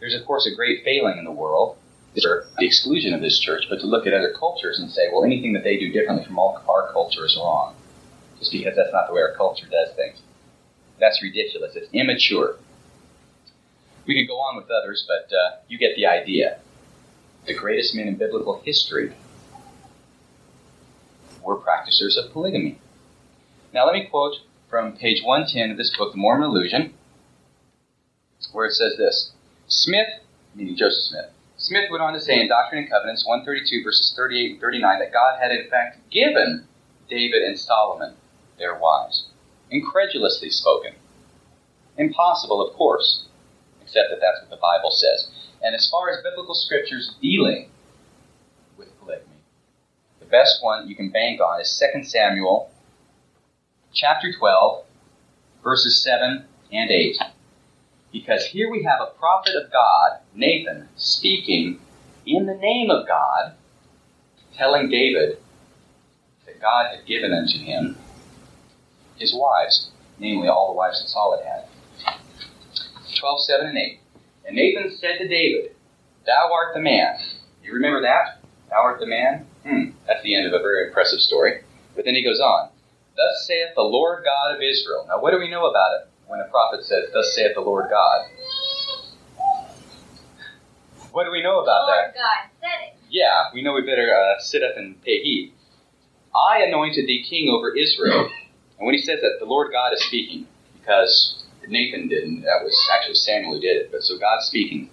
[0.00, 1.76] There's, of course, a great failing in the world,
[2.14, 5.52] the exclusion of this church, but to look at other cultures and say, well, anything
[5.52, 7.74] that they do differently from our culture is wrong,
[8.38, 10.16] just because that's not the way our culture does things.
[10.98, 11.76] That's ridiculous.
[11.76, 12.56] It's immature.
[14.08, 16.60] We could go on with others, but uh, you get the idea.
[17.46, 19.12] The greatest men in biblical history
[21.44, 22.78] were practitioners of polygamy.
[23.74, 24.36] Now, let me quote
[24.70, 26.94] from page 110 of this book, The Mormon Illusion,
[28.52, 29.32] where it says this
[29.66, 30.08] Smith,
[30.54, 34.52] meaning Joseph Smith, Smith went on to say in Doctrine and Covenants 132, verses 38
[34.52, 36.66] and 39, that God had in fact given
[37.10, 38.14] David and Solomon
[38.58, 39.26] their wives.
[39.70, 40.94] Incredulously spoken.
[41.98, 43.27] Impossible, of course,
[43.88, 45.30] except that that's what the Bible says.
[45.62, 47.70] And as far as biblical scriptures dealing
[48.76, 49.40] with polygamy,
[50.20, 52.70] the best one you can bank on is 2 Samuel
[53.94, 54.84] chapter 12,
[55.64, 57.16] verses 7 and 8.
[58.12, 61.80] Because here we have a prophet of God, Nathan, speaking
[62.26, 63.54] in the name of God,
[64.54, 65.38] telling David
[66.44, 67.96] that God had given unto him
[69.16, 71.77] his wives, namely all the wives that Saul had had.
[73.18, 74.00] 12, 7, and 8.
[74.46, 75.74] And Nathan said to David,
[76.26, 77.18] Thou art the man.
[77.62, 78.40] You remember that?
[78.70, 79.46] Thou art the man?
[79.66, 81.62] Hmm, that's the end of a very impressive story.
[81.96, 82.70] But then he goes on.
[83.16, 85.04] Thus saith the Lord God of Israel.
[85.08, 86.08] Now, what do we know about it?
[86.28, 88.28] when a prophet says, Thus saith the Lord God.
[91.10, 92.14] What do we know about Lord that?
[92.14, 92.94] God said it.
[93.10, 95.54] Yeah, we know we better uh, sit up and pay heed.
[96.36, 98.28] I anointed thee king over Israel.
[98.78, 100.46] And when he says that, the Lord God is speaking,
[100.78, 102.42] because Nathan didn't.
[102.42, 103.92] That was actually Samuel who did it.
[103.92, 104.90] But so God's speaking.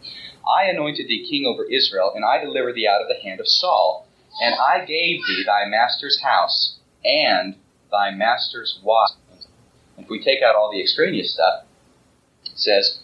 [0.47, 3.47] I anointed thee king over Israel, and I delivered thee out of the hand of
[3.47, 4.07] Saul.
[4.41, 7.55] And I gave thee thy master's house and
[7.89, 9.11] thy master's wife
[9.97, 11.65] if we take out all the extraneous stuff,
[12.45, 12.99] it says,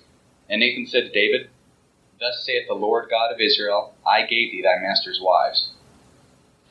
[0.50, 1.50] And Nathan said to David,
[2.20, 5.72] Thus saith the Lord God of Israel, I gave thee thy master's wives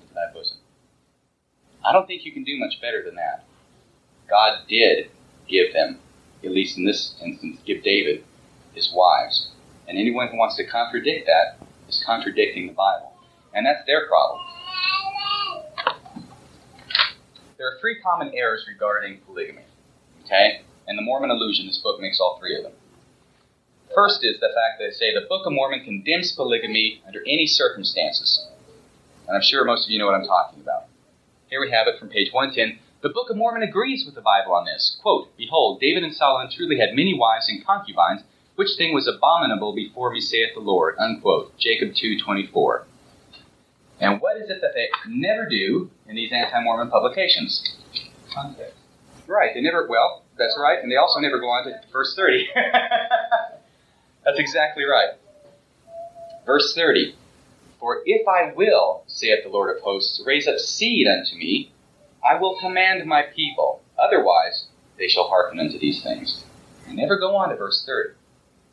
[0.01, 0.59] into thy bosom.
[1.85, 3.45] I don't think you can do much better than that.
[4.29, 5.11] God did
[5.49, 5.99] give them,
[6.45, 8.25] at least in this instance, give David
[8.75, 9.51] his wives.
[9.89, 13.13] And anyone who wants to contradict that is contradicting the Bible.
[13.55, 14.41] And that's their problem.
[17.59, 19.65] There are three common errors regarding polygamy.
[20.25, 20.63] Okay?
[20.87, 22.73] And the Mormon illusion, this book makes all three of them.
[23.95, 27.47] First is the fact that they say the Book of Mormon condemns polygamy under any
[27.47, 28.47] circumstances.
[29.27, 30.85] And I'm sure most of you know what I'm talking about.
[31.49, 32.79] Here we have it from page 110.
[33.03, 34.99] The Book of Mormon agrees with the Bible on this.
[35.01, 38.21] Quote, Behold, David and Solomon truly had many wives and concubines,
[38.57, 40.97] which thing was abominable before me, saith the Lord.
[40.99, 41.57] Unquote.
[41.59, 42.85] Jacob 2.24.
[44.01, 47.75] And what is it that they never do in these anti-Mormon publications?
[48.35, 48.77] Context.
[49.27, 49.53] Right.
[49.55, 50.83] They never, well, that's right.
[50.83, 52.49] And they also never go on to verse 30.
[54.25, 55.15] that's exactly right.
[56.45, 57.15] Verse 30.
[57.79, 61.73] For if I will, saith the Lord of hosts, raise up seed unto me,
[62.25, 63.83] I will command my people.
[63.99, 64.67] Otherwise,
[64.99, 66.45] they shall hearken unto these things.
[66.87, 68.15] They never go on to verse 30.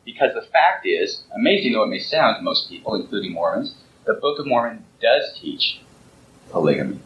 [0.06, 3.76] Because the fact is, amazing though it may sound to most people, including Mormons,
[4.06, 5.82] the Book of Mormon does teach
[6.50, 7.02] polygamy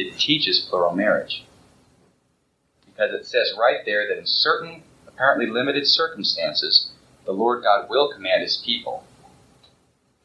[0.00, 1.44] it teaches plural marriage.
[2.86, 6.90] Because it says right there that in certain, apparently limited circumstances,
[7.26, 9.04] the Lord God will command his people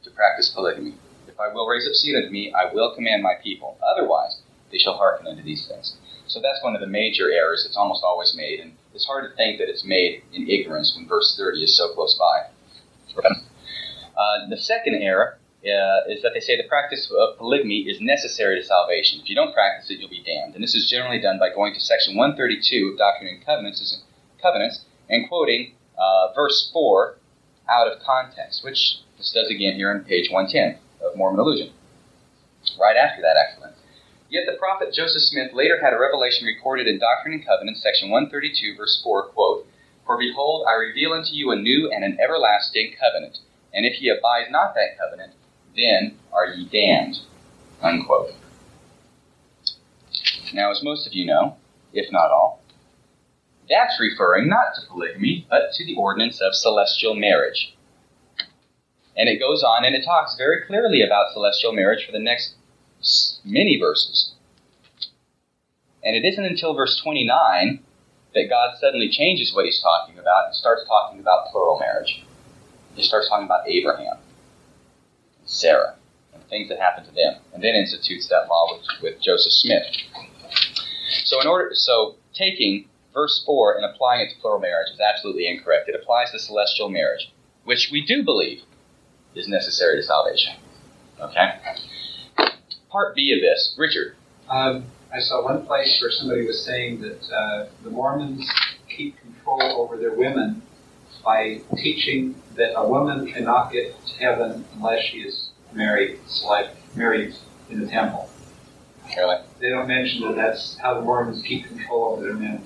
[0.04, 0.96] to practice polygamy.
[1.36, 3.78] If I will raise up seed unto me, I will command my people.
[3.84, 4.40] Otherwise,
[4.72, 5.98] they shall hearken unto these things.
[6.28, 9.36] So that's one of the major errors that's almost always made, and it's hard to
[9.36, 12.48] think that it's made in ignorance when verse 30 is so close by.
[14.18, 18.58] Uh, the second error uh, is that they say the practice of polygamy is necessary
[18.58, 19.20] to salvation.
[19.20, 20.56] If you don't practice it, you'll be damned.
[20.56, 24.02] And this is generally done by going to section 132 of Doctrine and Covenants,
[24.42, 27.18] Covenants and quoting uh, verse 4
[27.70, 30.80] out of context, which this does again here on page 110
[31.18, 31.72] Mormon Illusion.
[32.80, 33.72] Right after that, actually.
[34.30, 38.10] Yet the prophet Joseph Smith later had a revelation recorded in Doctrine and Covenants, section
[38.10, 39.68] 132, verse 4, quote,
[40.06, 43.40] For behold, I reveal unto you a new and an everlasting covenant,
[43.74, 45.34] and if ye abide not that covenant,
[45.76, 47.20] then are ye damned.
[47.82, 48.32] Unquote.
[50.54, 51.58] Now, as most of you know,
[51.94, 52.62] if not all,
[53.70, 57.75] that's referring not to polygamy, but to the ordinance of celestial marriage.
[59.18, 62.56] And it goes on and it talks very clearly about celestial marriage for the next
[63.44, 64.34] many verses.
[66.04, 67.80] And it isn't until verse 29
[68.34, 72.24] that God suddenly changes what he's talking about and starts talking about plural marriage.
[72.94, 74.18] He starts talking about Abraham,
[75.40, 75.96] and Sarah,
[76.34, 79.84] and things that happened to them, and then institutes that law with, with Joseph Smith.
[81.24, 85.48] So, in order, so taking verse 4 and applying it to plural marriage is absolutely
[85.48, 85.90] incorrect.
[85.90, 87.32] It applies to celestial marriage,
[87.64, 88.62] which we do believe
[89.36, 90.54] is necessary to salvation.
[91.20, 91.60] Okay?
[92.90, 94.16] Part B of this, Richard.
[94.50, 98.50] Um, I saw one place where somebody was saying that uh, the Mormons
[98.90, 100.62] keep control over their women
[101.24, 107.36] by teaching that a woman cannot get to heaven unless she is married, like married
[107.70, 108.30] in the temple.
[109.16, 109.38] Really?
[109.60, 112.66] They don't mention that that's how the Mormons keep control over their men.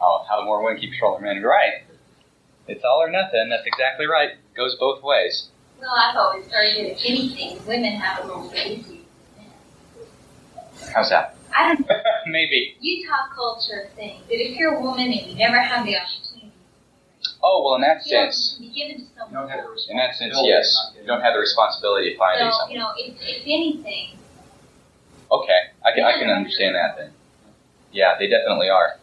[0.00, 1.42] Oh, how the women keep control of their men.
[1.42, 1.84] Right.
[2.66, 3.48] It's all or nothing.
[3.50, 4.30] That's exactly right.
[4.30, 5.48] It Goes both ways.
[5.80, 9.02] Well, I've always argued if anything, women have a little bit easier
[9.36, 10.92] than men.
[10.94, 11.36] How's that?
[11.56, 11.96] I don't know.
[12.26, 12.76] Maybe.
[12.80, 16.50] Utah culture thing that if you're a woman and you never have the opportunity
[17.42, 19.60] Oh, well, in that to sense, you know, to be given to You don't have
[19.64, 20.92] the in that sense, responsibility yes.
[21.00, 22.74] You don't have the responsibility of finding So, something.
[22.76, 24.18] you know, if, if anything,
[25.30, 27.10] Okay, I can, I can understand that then.
[27.92, 28.96] Yeah, they definitely are.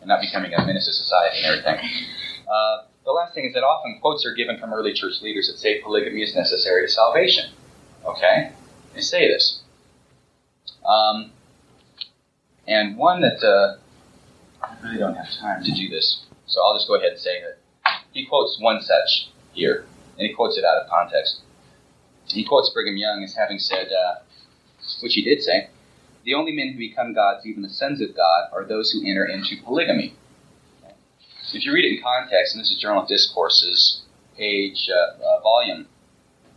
[0.00, 1.90] And not becoming a menace to society and everything.
[2.46, 5.58] Uh, the last thing is that often quotes are given from early church leaders that
[5.58, 7.52] say polygamy is necessary to salvation.
[8.04, 8.50] Okay?
[8.94, 9.62] They say this.
[10.84, 11.30] Um,
[12.66, 13.78] and one that uh,
[14.62, 17.40] I really don't have time to do this, so I'll just go ahead and say
[17.40, 17.58] that
[18.12, 19.86] he quotes one such here,
[20.18, 21.42] and he quotes it out of context.
[22.26, 24.16] He quotes Brigham Young as having said, uh,
[25.00, 25.68] which he did say,
[26.24, 29.24] the only men who become gods, even the sons of God, are those who enter
[29.24, 30.16] into polygamy.
[31.52, 34.02] If you read it in context, and this is Journal of Discourses,
[34.36, 35.86] page, uh, uh, volume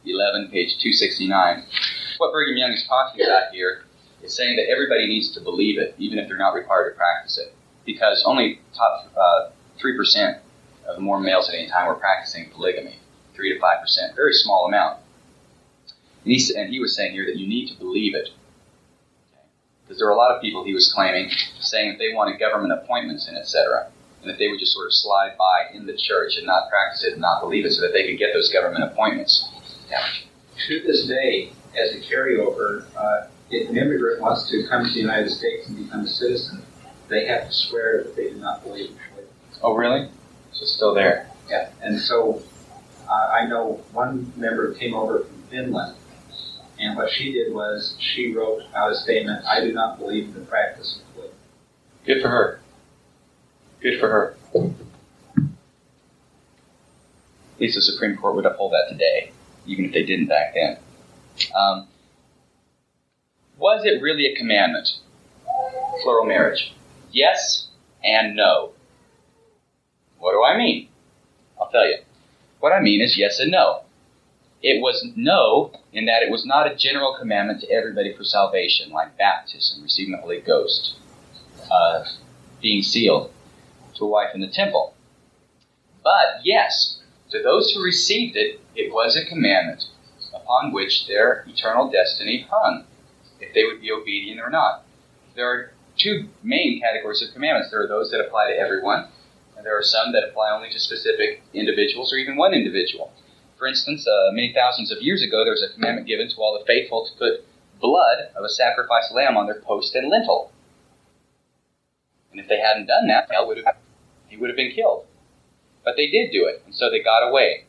[0.04, 1.64] 11, page 269,
[2.18, 3.84] what Brigham Young is talking about here
[4.24, 7.38] is saying that everybody needs to believe it, even if they're not required to practice
[7.38, 7.54] it,
[7.86, 10.40] because only top uh, 3%
[10.88, 12.98] of the Mormon males at any time were practicing polygamy,
[13.36, 15.00] 3 to 5%, very small amount.
[16.26, 18.30] And he, and he was saying here that you need to believe it.
[19.84, 21.30] Because there were a lot of people he was claiming
[21.60, 23.92] saying that they wanted government appointments and etc.
[24.22, 27.04] And that they would just sort of slide by in the church and not practice
[27.04, 29.48] it and not believe it so that they could get those government appointments.
[30.68, 35.00] To this day, as a carryover, uh, if an immigrant wants to come to the
[35.00, 36.62] United States and become a citizen,
[37.08, 39.30] they have to swear that they do not believe in polygamy.
[39.62, 40.10] Oh, really?
[40.52, 41.30] So it's still there.
[41.50, 42.42] Yeah, and so
[43.10, 45.96] uh, I know one member came over from Finland,
[46.80, 50.34] and what she did was she wrote out a statement: "I do not believe in
[50.34, 51.36] the practice of polygamy."
[52.06, 52.60] Good for her.
[53.82, 54.36] Good for her.
[57.56, 59.32] At least the Supreme Court would uphold that today,
[59.66, 60.78] even if they didn't back then.
[61.56, 61.88] Um,
[63.58, 64.98] was it really a commandment?
[66.04, 66.74] Plural marriage.
[67.12, 67.68] Yes
[68.04, 68.72] and no.
[70.20, 70.90] What do I mean?
[71.60, 71.98] I'll tell you.
[72.60, 73.84] What I mean is yes and no.
[74.62, 78.92] It was no in that it was not a general commandment to everybody for salvation,
[78.92, 80.96] like baptism, receiving the Holy Ghost,
[81.72, 82.04] uh,
[82.62, 83.32] being sealed
[84.00, 84.96] to a wife in the temple.
[86.04, 87.00] But yes,
[87.32, 89.86] to those who received it, it was a commandment
[90.34, 92.86] upon which their eternal destiny hung,
[93.40, 94.86] if they would be obedient or not.
[95.36, 97.70] There are two main categories of commandments.
[97.72, 99.10] There are those that apply to everyone,
[99.58, 103.12] and there are some that apply only to specific individuals or even one individual.
[103.58, 106.58] For instance, uh, many thousands of years ago, there was a commandment given to all
[106.58, 107.46] the faithful to put
[107.82, 110.52] blood of a sacrificed lamb on their post and lintel.
[112.32, 113.76] And if they hadn't done that, hell would have,
[114.30, 115.06] he would have been killed.
[115.84, 117.66] But they did do it, and so they got away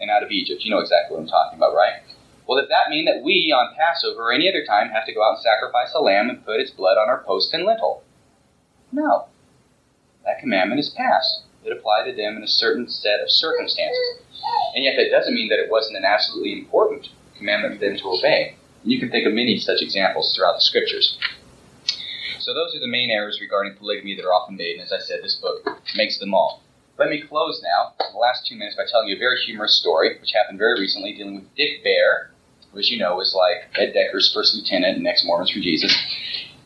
[0.00, 0.64] and out of Egypt.
[0.64, 2.02] You know exactly what I'm talking about, right?
[2.46, 5.24] Well, does that mean that we, on Passover or any other time, have to go
[5.24, 8.02] out and sacrifice a lamb and put its blood on our post and lintel?
[8.92, 9.26] No.
[10.24, 11.44] That commandment is passed.
[11.64, 14.20] It applied to them in a certain set of circumstances.
[14.74, 17.08] And yet that doesn't mean that it wasn't an absolutely important
[17.38, 18.56] commandment for them to obey.
[18.82, 21.18] And you can think of many such examples throughout the scriptures.
[22.44, 24.98] So those are the main errors regarding polygamy that are often made, and as I
[24.98, 25.64] said, this book
[25.96, 26.62] makes them all.
[26.98, 30.18] Let me close now, the last two minutes, by telling you a very humorous story,
[30.20, 32.32] which happened very recently, dealing with Dick Baer,
[32.70, 35.96] who, as you know, was like Ed Decker's first lieutenant in Ex Mormons for Jesus.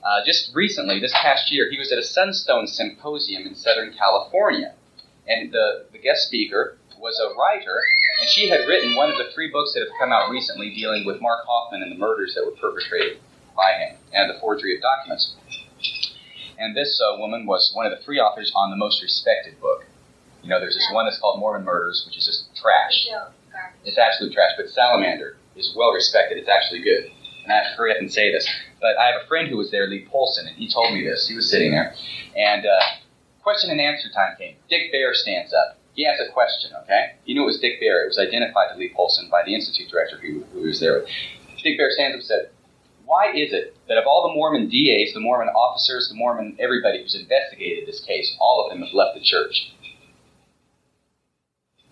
[0.03, 4.75] Uh, just recently, this past year, he was at a Sunstone Symposium in Southern California.
[5.29, 7.79] And the, the guest speaker was a writer,
[8.21, 11.07] and she had written one of the three books that have come out recently dealing
[11.07, 13.19] with Mark Hofmann and the murders that were perpetrated
[13.55, 15.37] by him and the forgery of documents.
[16.59, 19.85] And this uh, woman was one of the three authors on the most respected book.
[20.43, 23.07] You know, there's this one that's called Mormon Murders, which is just trash.
[23.85, 24.53] It's absolute trash.
[24.57, 26.39] But salamander is well respected.
[26.39, 27.11] It's actually good.
[27.45, 28.49] And I have to hurry up and say this.
[28.81, 31.29] But I have a friend who was there, Lee Polson, and he told me this.
[31.29, 31.95] He was sitting there,
[32.37, 32.81] and uh,
[33.43, 34.55] question and answer time came.
[34.69, 35.79] Dick Baer stands up.
[35.95, 37.15] He has a question, okay?
[37.25, 38.05] You knew it was Dick Baer.
[38.05, 41.05] It was identified to Lee Polson by the Institute director who, who was there.
[41.63, 42.51] Dick Baer stands up and said,
[43.09, 47.01] Why is it that of all the Mormon DAs, the Mormon officers, the Mormon everybody
[47.01, 49.73] who's investigated this case, all of them have left the church?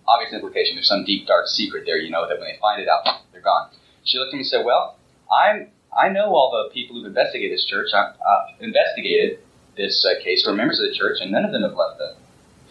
[0.07, 0.77] Obvious implication.
[0.77, 3.41] There's some deep, dark secret there, you know, that when they find it out, they're
[3.41, 3.71] gone.
[4.05, 4.99] She looked at me and said, Well,
[5.33, 9.39] I'm, I know all the people who've investigated this church, uh, uh, investigated
[9.75, 11.97] this uh, case, who are members of the church, and none of them have left
[11.97, 12.14] the,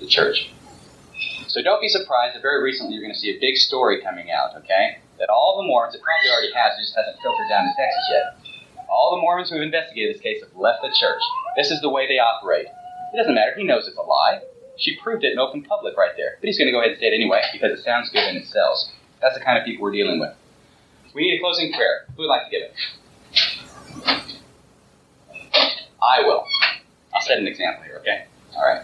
[0.02, 0.52] the church.
[1.48, 4.32] So don't be surprised that very recently you're going to see a big story coming
[4.32, 5.00] out, okay?
[5.20, 8.06] That all the Mormons, it probably already has, it just hasn't filtered down to Texas
[8.12, 8.26] yet.
[8.90, 11.22] All the Mormons who have investigated this case have left the church.
[11.56, 12.68] This is the way they operate.
[12.68, 13.56] It doesn't matter.
[13.56, 14.42] He knows it's a lie.
[14.78, 16.36] She proved it in open public right there.
[16.42, 18.38] But he's going to go ahead and say it anyway because it sounds good and
[18.38, 18.92] it sells.
[19.22, 20.36] That's the kind of people we're dealing with.
[21.14, 22.06] We need a closing prayer.
[22.16, 22.74] Who would like to give it?
[26.04, 26.44] I will.
[27.14, 28.26] I'll set an example here, okay?
[28.56, 28.84] All right.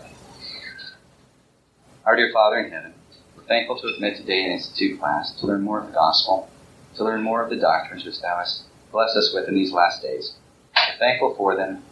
[2.04, 2.96] Our dear Father in heaven,
[3.38, 6.50] we're thankful to met today in Institute class to learn more of the gospel,
[6.96, 10.02] to learn more of the doctrines which Thou hast blessed us with in these last
[10.02, 10.34] days.
[10.76, 11.84] We're thankful for them.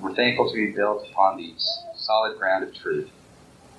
[0.00, 1.52] We're thankful to be built upon the
[1.96, 3.10] solid ground of truth.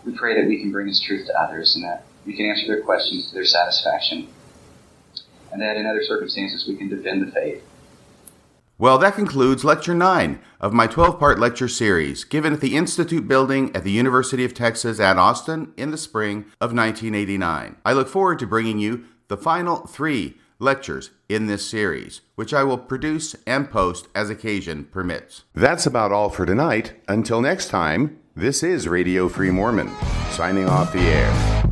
[0.06, 2.68] We pray that we can bring this truth to others and that we can answer
[2.68, 4.28] their questions to their satisfaction,
[5.54, 7.64] and that in other circumstances we can defend the faith.
[8.80, 13.28] Well, that concludes Lecture 9 of my 12 part lecture series given at the Institute
[13.28, 17.78] Building at the University of Texas at Austin in the spring of 1989.
[17.84, 22.64] I look forward to bringing you the final three lectures in this series, which I
[22.64, 25.44] will produce and post as occasion permits.
[25.56, 26.94] That's about all for tonight.
[27.08, 29.92] Until next time, this is Radio Free Mormon,
[30.30, 31.67] signing off the air.